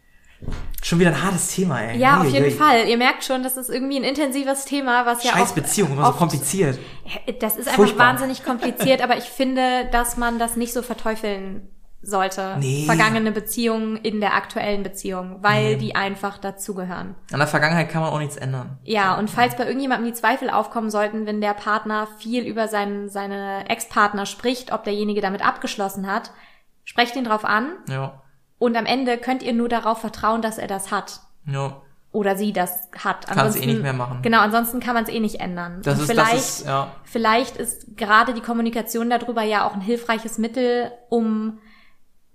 [0.82, 1.98] Schon wieder ein hartes Thema, ey.
[1.98, 2.52] Ja, auf Ui, jeden ui.
[2.52, 2.88] Fall.
[2.88, 6.14] Ihr merkt schon, das ist irgendwie ein intensives Thema, was ja Scheiß Beziehung, immer so
[6.14, 6.80] kompliziert.
[7.42, 8.08] Das ist einfach Furchtbar.
[8.08, 11.68] wahnsinnig kompliziert, aber ich finde, dass man das nicht so verteufeln
[12.02, 12.56] sollte.
[12.60, 12.86] Nee.
[12.86, 17.16] Vergangene Beziehungen in der aktuellen Beziehung, weil die einfach dazugehören.
[17.32, 18.78] An der Vergangenheit kann man auch nichts ändern.
[18.84, 23.10] Ja, und falls bei irgendjemandem die Zweifel aufkommen sollten, wenn der Partner viel über seinen,
[23.10, 26.32] seine Ex-Partner spricht, ob derjenige damit abgeschlossen hat,
[26.86, 28.22] sprecht ihn drauf an Ja.
[28.60, 31.20] und am Ende könnt ihr nur darauf vertrauen, dass er das hat.
[31.46, 31.82] Ja.
[32.12, 33.28] Oder sie das hat.
[33.28, 34.24] Kann's eh nicht mehr machen.
[34.24, 35.82] Genau, ansonsten kann man es eh nicht ändern.
[35.84, 36.92] Das und ist, vielleicht, das ist, ja.
[37.04, 41.60] vielleicht ist gerade die Kommunikation darüber ja auch ein hilfreiches Mittel, um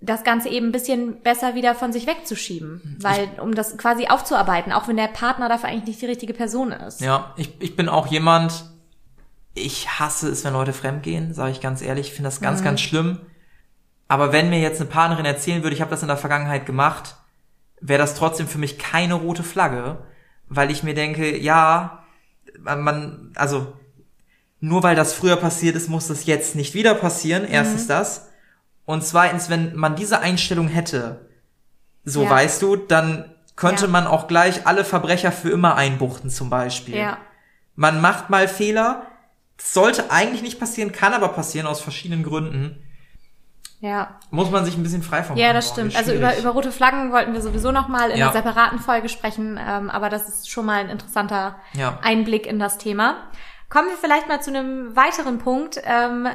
[0.05, 2.97] das Ganze eben ein bisschen besser wieder von sich wegzuschieben.
[3.01, 6.71] Weil, um das quasi aufzuarbeiten, auch wenn der Partner dafür eigentlich nicht die richtige Person
[6.71, 7.01] ist.
[7.01, 8.65] Ja, ich, ich bin auch jemand,
[9.53, 12.07] ich hasse es, wenn Leute fremdgehen, sage ich ganz ehrlich.
[12.09, 12.45] Ich finde das Mhm.
[12.45, 13.19] ganz, ganz schlimm.
[14.07, 17.15] Aber wenn mir jetzt eine Partnerin erzählen würde, ich habe das in der Vergangenheit gemacht,
[17.81, 19.97] wäre das trotzdem für mich keine rote Flagge,
[20.47, 22.03] weil ich mir denke, ja,
[22.59, 23.73] man- also
[24.59, 27.43] nur weil das früher passiert ist, muss das jetzt nicht wieder passieren.
[27.43, 27.49] Mhm.
[27.51, 28.29] Erstens das.
[28.85, 31.27] Und zweitens, wenn man diese Einstellung hätte,
[32.03, 32.29] so Ja.
[32.29, 33.91] weißt du, dann könnte Ja.
[33.91, 36.95] man auch gleich alle Verbrecher für immer einbuchten zum Beispiel.
[36.97, 37.17] Ja.
[37.75, 39.03] Man macht mal Fehler.
[39.59, 42.81] Sollte eigentlich nicht passieren, kann aber passieren aus verschiedenen Gründen.
[43.79, 44.19] Ja.
[44.29, 45.93] Muss man sich ein bisschen frei von Ja, das stimmt.
[45.93, 46.39] wie Also über, schwierig.
[46.43, 48.25] über rote Flaggen wollten wir sowieso noch mal in Ja.
[48.29, 51.99] einer separaten Folge sprechen, ähm, aber das ist schon mal ein interessanter Ja.
[52.01, 53.15] Einblick in das Thema.
[53.69, 55.79] Kommen wir vielleicht mal zu einem weiteren Punkt.
[55.83, 56.27] Ähm,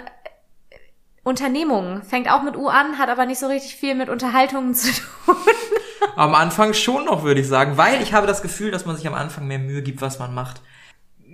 [1.31, 4.93] Unternehmung fängt auch mit U an, hat aber nicht so richtig viel mit Unterhaltungen zu
[4.93, 5.37] tun.
[6.17, 9.07] Am Anfang schon noch, würde ich sagen, weil ich habe das Gefühl, dass man sich
[9.07, 10.61] am Anfang mehr Mühe gibt, was man macht.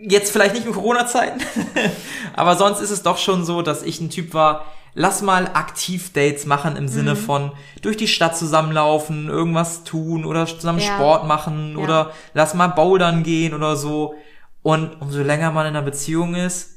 [0.09, 1.41] Jetzt vielleicht nicht in Corona-Zeiten,
[2.37, 6.45] aber sonst ist es doch schon so, dass ich ein Typ war, lass mal Aktiv-Dates
[6.47, 10.95] machen im Sinne von durch die Stadt zusammenlaufen, irgendwas tun oder zusammen Ja.
[10.95, 11.83] Sport machen Ja.
[11.85, 14.15] oder lass mal bouldern gehen oder so.
[14.63, 16.76] Und umso länger man in einer Beziehung ist,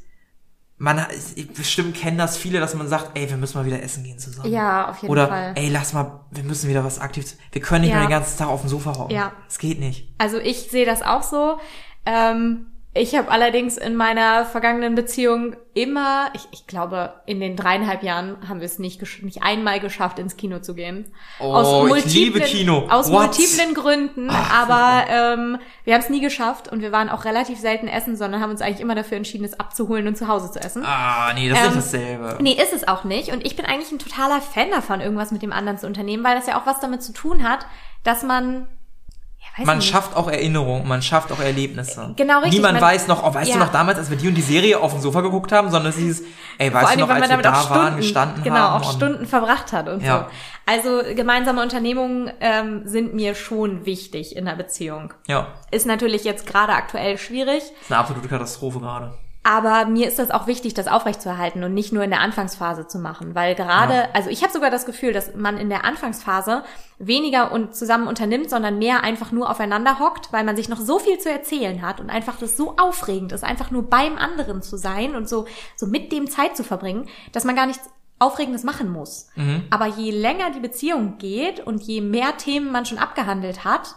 [0.80, 1.06] man
[1.56, 4.52] bestimmt kennen das viele, dass man sagt, ey, wir müssen mal wieder essen gehen zusammen.
[4.52, 5.52] Ja, auf jeden Oder, Fall.
[5.56, 7.98] ey, lass mal, wir müssen wieder was aktiv, wir können nicht Ja.
[7.98, 9.14] mehr den ganzen Tag auf dem Sofa hocken.
[9.14, 9.34] Ja.
[9.48, 10.10] Es geht nicht.
[10.18, 11.60] Also ich sehe das auch so.
[12.06, 18.02] Ähm, ich habe allerdings in meiner vergangenen Beziehung immer, ich, ich glaube, in den dreieinhalb
[18.02, 21.06] Jahren haben wir es nicht, nicht einmal geschafft, ins Kino zu gehen.
[21.40, 22.88] Oh, ich liebe Kino.
[22.90, 23.38] Aus What?
[23.38, 27.88] multiplen Gründen, aber ähm, wir haben es nie geschafft und wir waren auch relativ selten
[27.88, 30.84] essen, sondern haben uns eigentlich immer dafür entschieden, es abzuholen und zu Hause zu essen.
[30.84, 32.38] Ah, nee, das ist Ähm, nicht dasselbe.
[32.42, 33.32] Nee, ist es auch nicht.
[33.32, 36.36] Und ich bin eigentlich ein totaler Fan davon, irgendwas mit dem anderen zu unternehmen, weil
[36.36, 37.68] das ja auch was damit zu tun hat,
[38.04, 38.68] dass man,
[39.60, 39.94] weiß Man ich nicht.
[39.94, 42.14] schafft auch Erinnerungen, man schafft auch Erlebnisse.
[42.16, 42.54] Genau, richtig.
[42.56, 43.64] Niemand Man- weiß noch, oh, weißt du Ja.
[43.66, 45.98] noch damals, als wir die und die Serie auf dem Sofa geguckt haben, sondern es
[45.98, 46.24] hieß,
[46.58, 48.82] ey, weißt du noch, als wir da waren, gestanden genau, haben.
[48.84, 50.20] auch und- Stunden verbracht hat und Ja.
[50.20, 50.26] so.
[50.72, 55.14] Also gemeinsame Unternehmungen ähm, sind mir schon wichtig in der Beziehung.
[55.28, 59.14] Ja, Ist natürlich jetzt gerade aktuell schwierig, ist eine absolute Katastrophe gerade.
[59.50, 63.00] Aber mir ist das auch wichtig, das aufrechtzuerhalten und nicht nur in der Anfangsphase zu
[63.00, 64.08] machen, weil gerade, Ja.
[64.14, 66.62] also ich habe sogar das Gefühl, dass man in der Anfangsphase
[67.00, 71.00] weniger und zusammen unternimmt, sondern mehr einfach nur aufeinander hockt, weil man sich noch so
[71.00, 74.78] viel zu erzählen hat und einfach das so aufregend ist, einfach nur beim anderen zu
[74.78, 77.90] sein und so so mit dem Zeit zu verbringen, dass man gar nichts
[78.20, 79.30] Aufregendes machen muss.
[79.36, 79.64] Mhm.
[79.72, 83.96] Aber je länger die Beziehung geht und je mehr Themen man schon abgehandelt hat,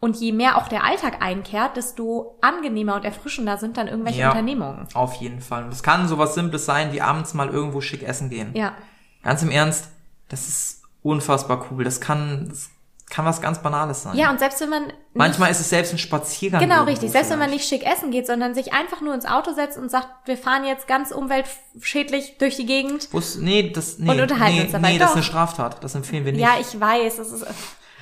[0.00, 4.28] und je mehr auch der Alltag einkehrt, desto angenehmer und erfrischender sind dann irgendwelche Ja.
[4.30, 4.86] Unternehmungen.
[4.94, 5.64] Auf jeden Fall.
[5.64, 8.50] Und es kann sowas Simples sein, wie abends mal irgendwo schick essen gehen.
[8.54, 8.74] Ja.
[9.22, 9.88] Ganz im Ernst,
[10.28, 11.82] das ist unfassbar cool.
[11.84, 12.68] Das kann, das
[13.08, 14.16] kann was ganz Banales sein.
[14.16, 16.60] Ja, und selbst wenn man Manchmal ist es selbst ein Spaziergang.
[16.60, 17.70] genau richtig, selbst wenn man vielleicht.
[17.72, 20.64] nicht schick essen geht, sondern sich einfach nur ins Auto setzt und sagt, wir fahren
[20.66, 23.08] jetzt ganz umweltschädlich durch die Gegend.
[23.12, 24.92] Wo's- Nee, das, nee, Und unterhalten nee, uns dabei.
[24.92, 25.16] nee, das ist Doch.
[25.16, 25.82] eine Straftat.
[25.84, 26.42] Das empfehlen wir nicht.
[26.42, 27.46] Ja, ich weiß, das ist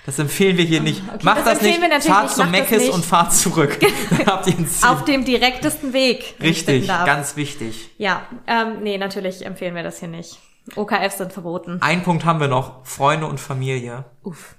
[0.06, 1.02] Das empfehlen wir hier nicht.
[1.08, 1.78] Okay, Macht das das, nicht.
[2.04, 2.38] Fahrt nicht.
[2.38, 3.78] das Meckes und fahrt zurück.
[4.44, 4.88] Ziel.
[4.88, 6.34] auf dem direktesten Weg.
[6.42, 7.90] Richtig, ganz wichtig.
[7.96, 10.38] Ja, ähm, nee, natürlich empfehlen wir das hier nicht.
[10.76, 11.78] OKFs sind verboten.
[11.80, 12.84] Ein Punkt haben wir noch.
[12.86, 14.04] Freunde und Familie.
[14.22, 14.56] Uff.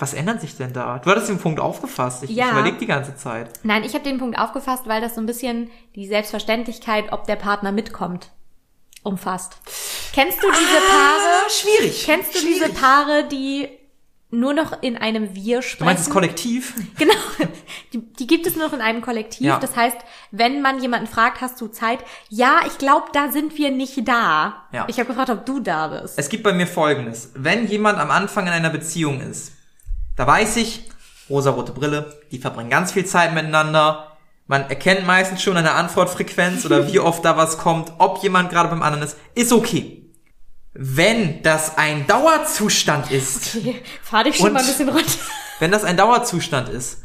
[0.00, 0.98] Was ändert sich denn da?
[1.00, 2.22] Du hattest den Punkt aufgefasst.
[2.22, 2.46] Ich, Ja.
[2.46, 3.50] ich überlege die ganze Zeit.
[3.64, 7.34] Nein, ich habe den Punkt aufgefasst, weil das so ein bisschen die Selbstverständlichkeit, ob der
[7.36, 8.30] Partner mitkommt,
[9.02, 9.56] umfasst.
[10.12, 11.50] Kennst du diese Paare?
[11.50, 12.02] schwierig.
[12.04, 13.68] Kennst du diese Paare, die
[14.30, 15.78] nur noch in einem Wir sprechen?
[15.78, 16.74] Du meinst das Kollektiv?
[16.98, 17.14] Genau.
[17.92, 19.46] Die, die gibt es nur noch in einem Kollektiv.
[19.46, 19.58] Ja.
[19.58, 19.96] Das heißt,
[20.30, 22.00] wenn man jemanden fragt, hast du Zeit?
[22.28, 24.64] Ja, ich glaube, da sind wir nicht da.
[24.72, 24.84] Ja.
[24.88, 26.18] Ich habe gefragt, ob du da bist.
[26.18, 27.32] Es gibt bei mir Folgendes.
[27.34, 29.52] Wenn jemand am Anfang in einer Beziehung ist,
[30.16, 30.90] da weiß ich,
[31.30, 34.18] rosarote Brille, die verbringen ganz viel Zeit miteinander.
[34.46, 38.50] Man erkennt meistens schon an der Antwortfrequenz oder wie oft da was kommt, ob jemand
[38.50, 40.07] gerade beim anderen ist, ist okay.
[40.74, 45.10] Wenn das ein Dauerzustand ist, Okay, fahr dich schon mal ein bisschen runter.
[45.58, 47.02] wenn das ein Dauerzustand ist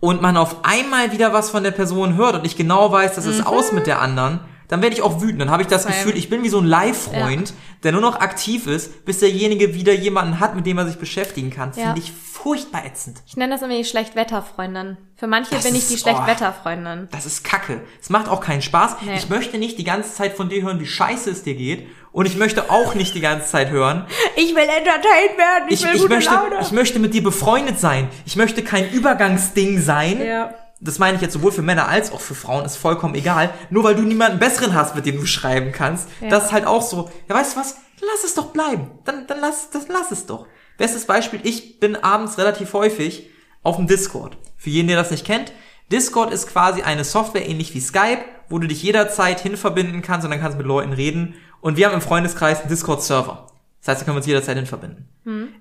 [0.00, 3.26] und man auf einmal wieder was von der Person hört und ich genau weiß, das
[3.26, 5.40] ist aus mit der anderen, dann werde ich auch wütend.
[5.42, 5.94] Dann habe ich das Same.
[5.94, 7.52] Gefühl, ich bin wie so ein Live-Freund,
[7.82, 11.50] der nur noch aktiv ist, bis derjenige wieder jemanden hat, mit dem er sich beschäftigen
[11.50, 11.72] kann.
[11.76, 11.84] Ja.
[11.92, 13.22] Finde ich furchtbar ätzend.
[13.26, 14.96] Ich nenne das immer die Schlechtwetterfreundin.
[15.14, 15.98] Für manche Das bin ich ist- die oh.
[15.98, 17.08] Schlechtwetterfreundin.
[17.12, 17.82] Das ist Kacke.
[18.00, 18.96] Es macht auch keinen Spaß.
[19.02, 19.14] Nee.
[19.16, 21.86] Ich möchte nicht die ganze Zeit von dir hören, wie scheiße es dir geht.
[22.12, 24.06] Und ich möchte auch nicht die ganze Zeit hören.
[24.36, 28.08] Ich will entertained werden, Ich, ich, möchte, ich möchte mit dir befreundet sein.
[28.26, 30.22] Ich möchte kein Übergangsding sein.
[30.24, 30.54] ja.
[30.84, 33.50] Das meine ich jetzt sowohl für Männer als auch für Frauen, ist vollkommen egal.
[33.70, 36.08] Nur weil du niemanden besseren hast, mit dem du schreiben kannst.
[36.20, 36.28] Ja.
[36.28, 37.08] Das ist halt auch so.
[37.28, 37.76] Ja, weißt du was?
[38.00, 38.90] Lass es doch bleiben.
[39.04, 40.48] Dann, dann lass, das, lass es doch.
[40.78, 43.30] Bestes Beispiel, ich bin abends relativ häufig
[43.62, 44.36] auf dem Discord.
[44.56, 45.52] Für jeden, der das nicht kennt,
[45.92, 50.32] Discord ist quasi eine Software ähnlich wie Skype, wo du dich jederzeit hinverbinden kannst und
[50.32, 51.36] dann kannst du mit Leuten reden.
[51.62, 53.46] Und wir haben im Freundeskreis einen Discord-Server.
[53.80, 55.08] Das heißt, da können wir uns jederzeit hinverbinden.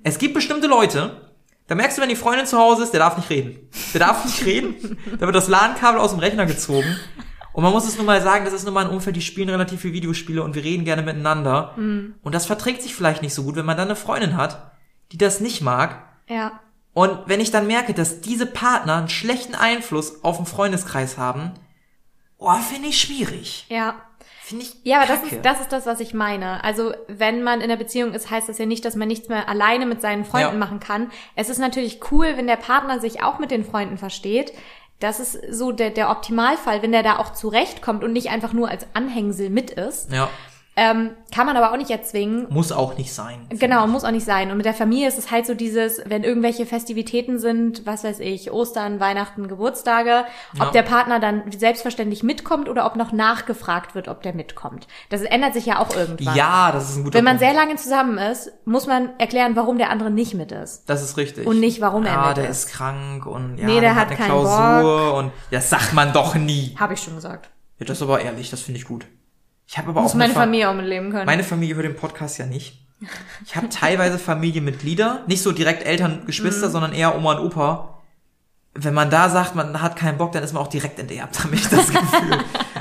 [0.03, 1.31] Es gibt bestimmte Leute,
[1.67, 3.69] da merkst du, wenn die Freundin zu Hause ist, der darf nicht reden.
[3.93, 4.97] Der darf nicht reden.
[5.19, 6.97] Da wird das LAN-Kabel aus dem Rechner gezogen.
[7.53, 9.49] Und man muss es nun mal sagen, das ist nun mal ein Umfeld, die spielen
[9.49, 11.75] relativ viel Videospiele und wir reden gerne miteinander.
[12.21, 14.71] Und das verträgt sich vielleicht nicht so gut, wenn man dann eine Freundin hat,
[15.11, 16.03] die das nicht mag.
[16.27, 16.59] Ja.
[16.93, 21.51] Und wenn ich dann merke, dass diese Partner einen schlechten Einfluss auf den Freundeskreis haben,
[22.37, 23.65] oh, finde ich schwierig.
[23.69, 23.95] Ja.
[24.51, 26.63] Finde ich Ja, aber das ist, das ist das, was ich meine.
[26.63, 29.49] Also, wenn man in der Beziehung ist, heißt das ja nicht, dass man nichts mehr
[29.49, 30.57] alleine mit seinen Freunden Ja.
[30.59, 31.09] machen kann.
[31.35, 34.53] Es ist natürlich cool, wenn der Partner sich auch mit den Freunden versteht.
[34.99, 38.69] Das ist so der, der Optimalfall, wenn der da auch zurechtkommt und nicht einfach nur
[38.69, 40.11] als Anhängsel mit ist.
[40.13, 40.29] Ja,
[40.77, 42.47] Ähm, kann man aber auch nicht erzwingen.
[42.49, 43.45] muss auch nicht sein.
[43.49, 44.51] Genau, muss auch nicht sein.
[44.51, 48.19] Und mit der Familie ist es halt so dieses, wenn irgendwelche Festivitäten sind, was weiß
[48.21, 50.65] ich, Ostern, Weihnachten, Geburtstage, Ja.
[50.65, 54.87] ob der Partner dann selbstverständlich mitkommt oder ob noch nachgefragt wird, ob der mitkommt.
[55.09, 56.35] Das ändert sich ja auch irgendwann.
[56.35, 57.51] Ja, das ist ein guter Wenn man Punkt.
[57.51, 60.89] sehr lange zusammen ist, muss man erklären, warum der andere nicht mit ist.
[60.89, 61.45] Das ist richtig.
[61.45, 62.65] Und nicht, warum er Ja, mit der ist.
[62.67, 66.35] ist krank und ja, Nee, der hat eine keinen Klausur und das sagt man doch
[66.35, 66.77] nie.
[66.79, 67.49] Habe ich schon gesagt.
[67.77, 69.05] Ja, das ist aber ehrlich, das finde ich gut.
[69.71, 71.25] Ich habe aber Muss auch meine eine Fa- Familie auch mitleben können.
[71.25, 72.85] Meine Familie hört den Podcast ja nicht.
[73.45, 76.71] Ich habe teilweise Familienmitglieder, nicht so direkt Eltern, Geschwister, Mhm.
[76.73, 77.87] sondern eher Oma und Opa.
[78.73, 81.55] Wenn man da sagt, man hat keinen Bock, dann ist man auch direkt enterbt, habe
[81.55, 82.37] ich das Gefühl.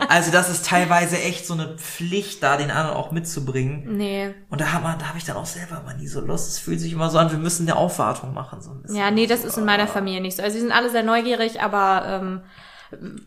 [0.09, 3.97] also das ist teilweise echt so eine Pflicht, da den anderen auch mitzubringen.
[3.97, 4.35] nee.
[4.51, 6.49] Und da, hat man, da habe ich dann auch selber immer nie so Lust.
[6.51, 8.61] Es fühlt sich immer so an, wir müssen eine Aufwartung machen.
[8.63, 8.97] So ein bisschen.
[8.99, 10.43] Ja, nee, das ist in meiner Familie nicht so.
[10.43, 12.41] Also sie sind alle sehr neugierig, aber ähm,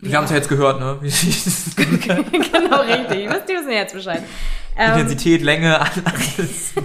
[0.01, 0.97] Wir haben es ja jetzt gehört, ne?
[1.75, 3.23] genau richtig.
[3.23, 4.23] Ihr wissen ja jetzt Bescheid.
[4.75, 6.73] Ähm, Intensität, Länge, alles.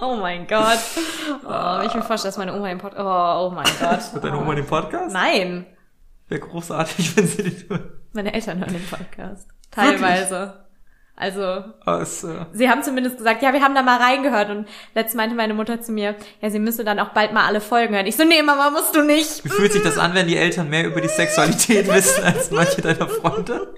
[0.00, 0.78] Oh mein Gott.
[1.44, 3.04] Oh, ich mir vorstellen, dass meine Oma den Podcast.
[3.04, 4.14] Oh, oh mein Gott.
[4.14, 5.12] Wird deine Oma den Podcast?
[5.12, 5.66] Nein.
[6.28, 7.92] Wäre großartig, wenn sie den hört.
[8.12, 9.48] Meine Eltern hören den Podcast.
[9.70, 10.61] Teilweise.
[11.14, 12.04] Also, äh,
[12.52, 14.50] sie haben zumindest gesagt, ja, wir haben da mal reingehört.
[14.50, 17.60] Und letztens meinte meine Mutter zu mir, ja, sie müsste dann auch bald mal alle
[17.60, 18.06] Folgen hören.
[18.06, 19.44] Ich so, nee, Mama, musst du nicht.
[19.44, 22.80] wie fühlt sich das an, wenn die Eltern mehr über die Sexualität wissen als manche
[22.80, 23.74] deiner Freunde?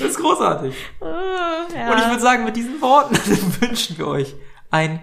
[0.00, 0.74] Das ist großartig.
[1.00, 1.90] Äh, ja.
[1.92, 3.16] Und ich würde sagen, mit diesen Worten
[3.60, 4.34] wünschen wir euch
[4.70, 5.02] ein.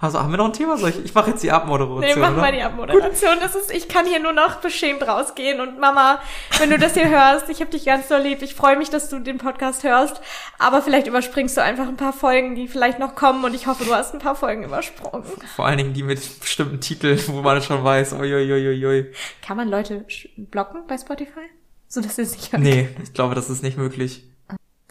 [0.00, 0.78] Also haben wir noch ein Thema?
[0.78, 2.00] Soll ich, ich mache jetzt die Abmoderation.
[2.00, 2.40] Nee, mach oder?
[2.40, 3.36] mal die Abmoderation.
[3.40, 5.60] Das ist, ich kann hier nur noch beschämt rausgehen.
[5.60, 6.22] Und Mama,
[6.58, 8.40] wenn du das hier hörst, ich hab dich ganz doll lieb.
[8.40, 10.22] Ich freue mich, dass du den Podcast hörst.
[10.58, 13.44] Aber vielleicht überspringst du einfach ein paar Folgen, die vielleicht noch kommen.
[13.44, 15.22] Und ich hoffe, du hast ein paar Folgen übersprungen.
[15.54, 19.12] Vor allen Dingen die mit bestimmten Titeln, wo man schon weiß, uiuiuiui.
[19.46, 21.50] Kann man Leute blocken bei Spotify?
[21.88, 22.52] So dass sie es nicht.
[22.56, 24.24] Nee, ich glaube, das ist nicht möglich.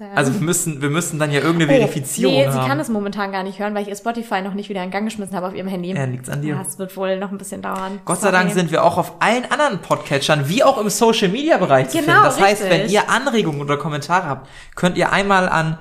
[0.01, 2.53] Ähm, Also wir müssen, wir müssen dann ja irgendeine oh, Verifizierung Nee, haben.
[2.61, 4.91] sie kann es momentan gar nicht hören, weil ich ihr Spotify noch nicht wieder in
[4.91, 5.93] Gang geschmissen habe auf ihrem Handy.
[5.93, 6.55] Ja, liegt's an dir.
[6.55, 7.99] Ja, es wird wohl noch ein bisschen dauern.
[8.05, 8.43] Gott sei Sorry.
[8.43, 11.97] Dank sind wir auch auf allen anderen Podcatchern, wie auch im Social Media Bereich zu
[11.99, 12.23] Genau, finden.
[12.25, 12.79] Das heißt, richtig.
[12.83, 15.77] wenn ihr Anregungen oder Kommentare habt, könnt ihr einmal an,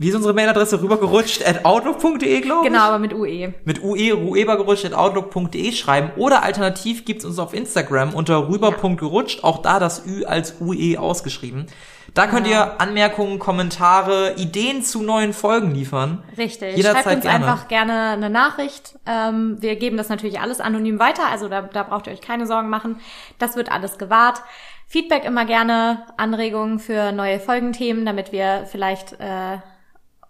[0.00, 2.72] wie ist unsere Mailadresse, rübergerutscht at outlook.de, glaube ich?
[2.72, 3.52] Genau, aber mit UE.
[3.64, 9.60] Mit ue, ruebergerutscht at outlook.de schreiben oder alternativ gibt's uns auf Instagram unter rüber.gerutscht, auch
[9.60, 11.66] da das Ü als ue ausgeschrieben.
[12.14, 16.22] Da könnt ihr Anmerkungen, Kommentare, Ideen zu neuen Folgen liefern.
[16.36, 16.76] Richtig.
[16.76, 17.46] Jederzeit Schreibt uns gerne.
[17.46, 18.98] einfach gerne eine Nachricht.
[19.06, 22.46] Ähm, wir geben das natürlich alles anonym weiter, also da, da braucht ihr euch keine
[22.46, 23.00] Sorgen machen.
[23.38, 24.42] Das wird alles gewahrt.
[24.86, 29.58] Feedback immer gerne, Anregungen für neue Folgenthemen, damit wir vielleicht äh,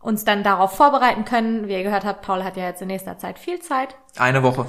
[0.01, 1.69] uns dann darauf vorbereiten können.
[1.69, 3.95] Wie ihr gehört habt, Paul hat ja jetzt in nächster Zeit viel Zeit.
[4.19, 4.67] Eine Woche.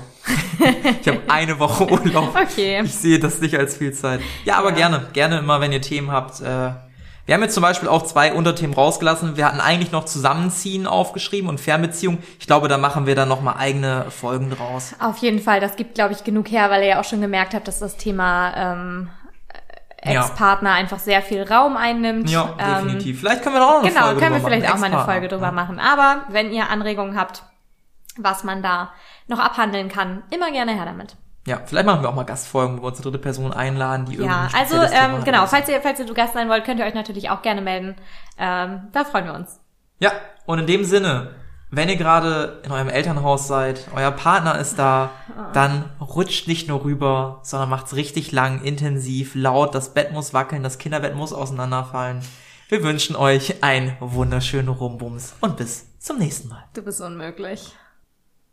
[1.01, 2.35] ich habe eine Woche Urlaub.
[2.39, 2.81] Okay.
[2.83, 4.21] Ich sehe das nicht als viel Zeit.
[4.45, 4.75] Ja, aber Ja.
[4.75, 5.07] gerne.
[5.13, 6.39] Gerne immer, wenn ihr Themen habt.
[6.41, 6.71] Äh,
[7.29, 9.37] wir haben jetzt zum Beispiel auch zwei Unterthemen rausgelassen.
[9.37, 12.17] Wir hatten eigentlich noch Zusammenziehen aufgeschrieben und Fernbeziehung.
[12.39, 14.95] Ich glaube, da machen wir dann nochmal eigene Folgen draus.
[14.99, 17.53] Auf jeden Fall, das gibt, glaube ich, genug her, weil ihr ja auch schon gemerkt
[17.53, 19.09] habt, dass das Thema ähm,
[20.03, 20.21] Ja.
[20.21, 22.31] Ex-Partner einfach sehr viel Raum einnimmt.
[22.31, 23.19] Ja, Ähm, definitiv.
[23.19, 24.73] Vielleicht können wir da auch noch eine Genau, Folge können wir vielleicht machen.
[24.75, 25.05] auch mal eine.
[25.05, 25.51] Folge drüber Ja.
[25.51, 25.79] machen.
[25.79, 27.43] Aber wenn ihr Anregungen habt,
[28.17, 28.91] was man da
[29.27, 31.15] noch abhandeln kann, immer gerne her damit.
[31.47, 34.15] Ja, vielleicht machen wir auch mal Gastfolgen, wo wir uns eine dritte Person einladen, die
[34.15, 36.65] Ja, irgendwie also spezielles Thema ähm, genau, falls ihr, falls ihr zu Gast sein wollt,
[36.65, 37.95] könnt ihr euch natürlich auch gerne melden.
[38.37, 39.59] Ähm, da freuen wir uns.
[39.99, 40.11] Ja,
[40.45, 41.35] und in dem Sinne,
[41.71, 45.11] wenn ihr gerade in eurem Elternhaus seid, euer Partner ist da,
[45.53, 50.63] dann rutscht nicht nur rüber, sondern macht's richtig lang, intensiv, laut, das Bett muss wackeln,
[50.63, 52.21] das Kinderbett muss auseinanderfallen.
[52.69, 56.63] Wir wünschen euch einen wunderschönen Rumbums und bis zum nächsten Mal.
[56.73, 57.73] Du bist unmöglich.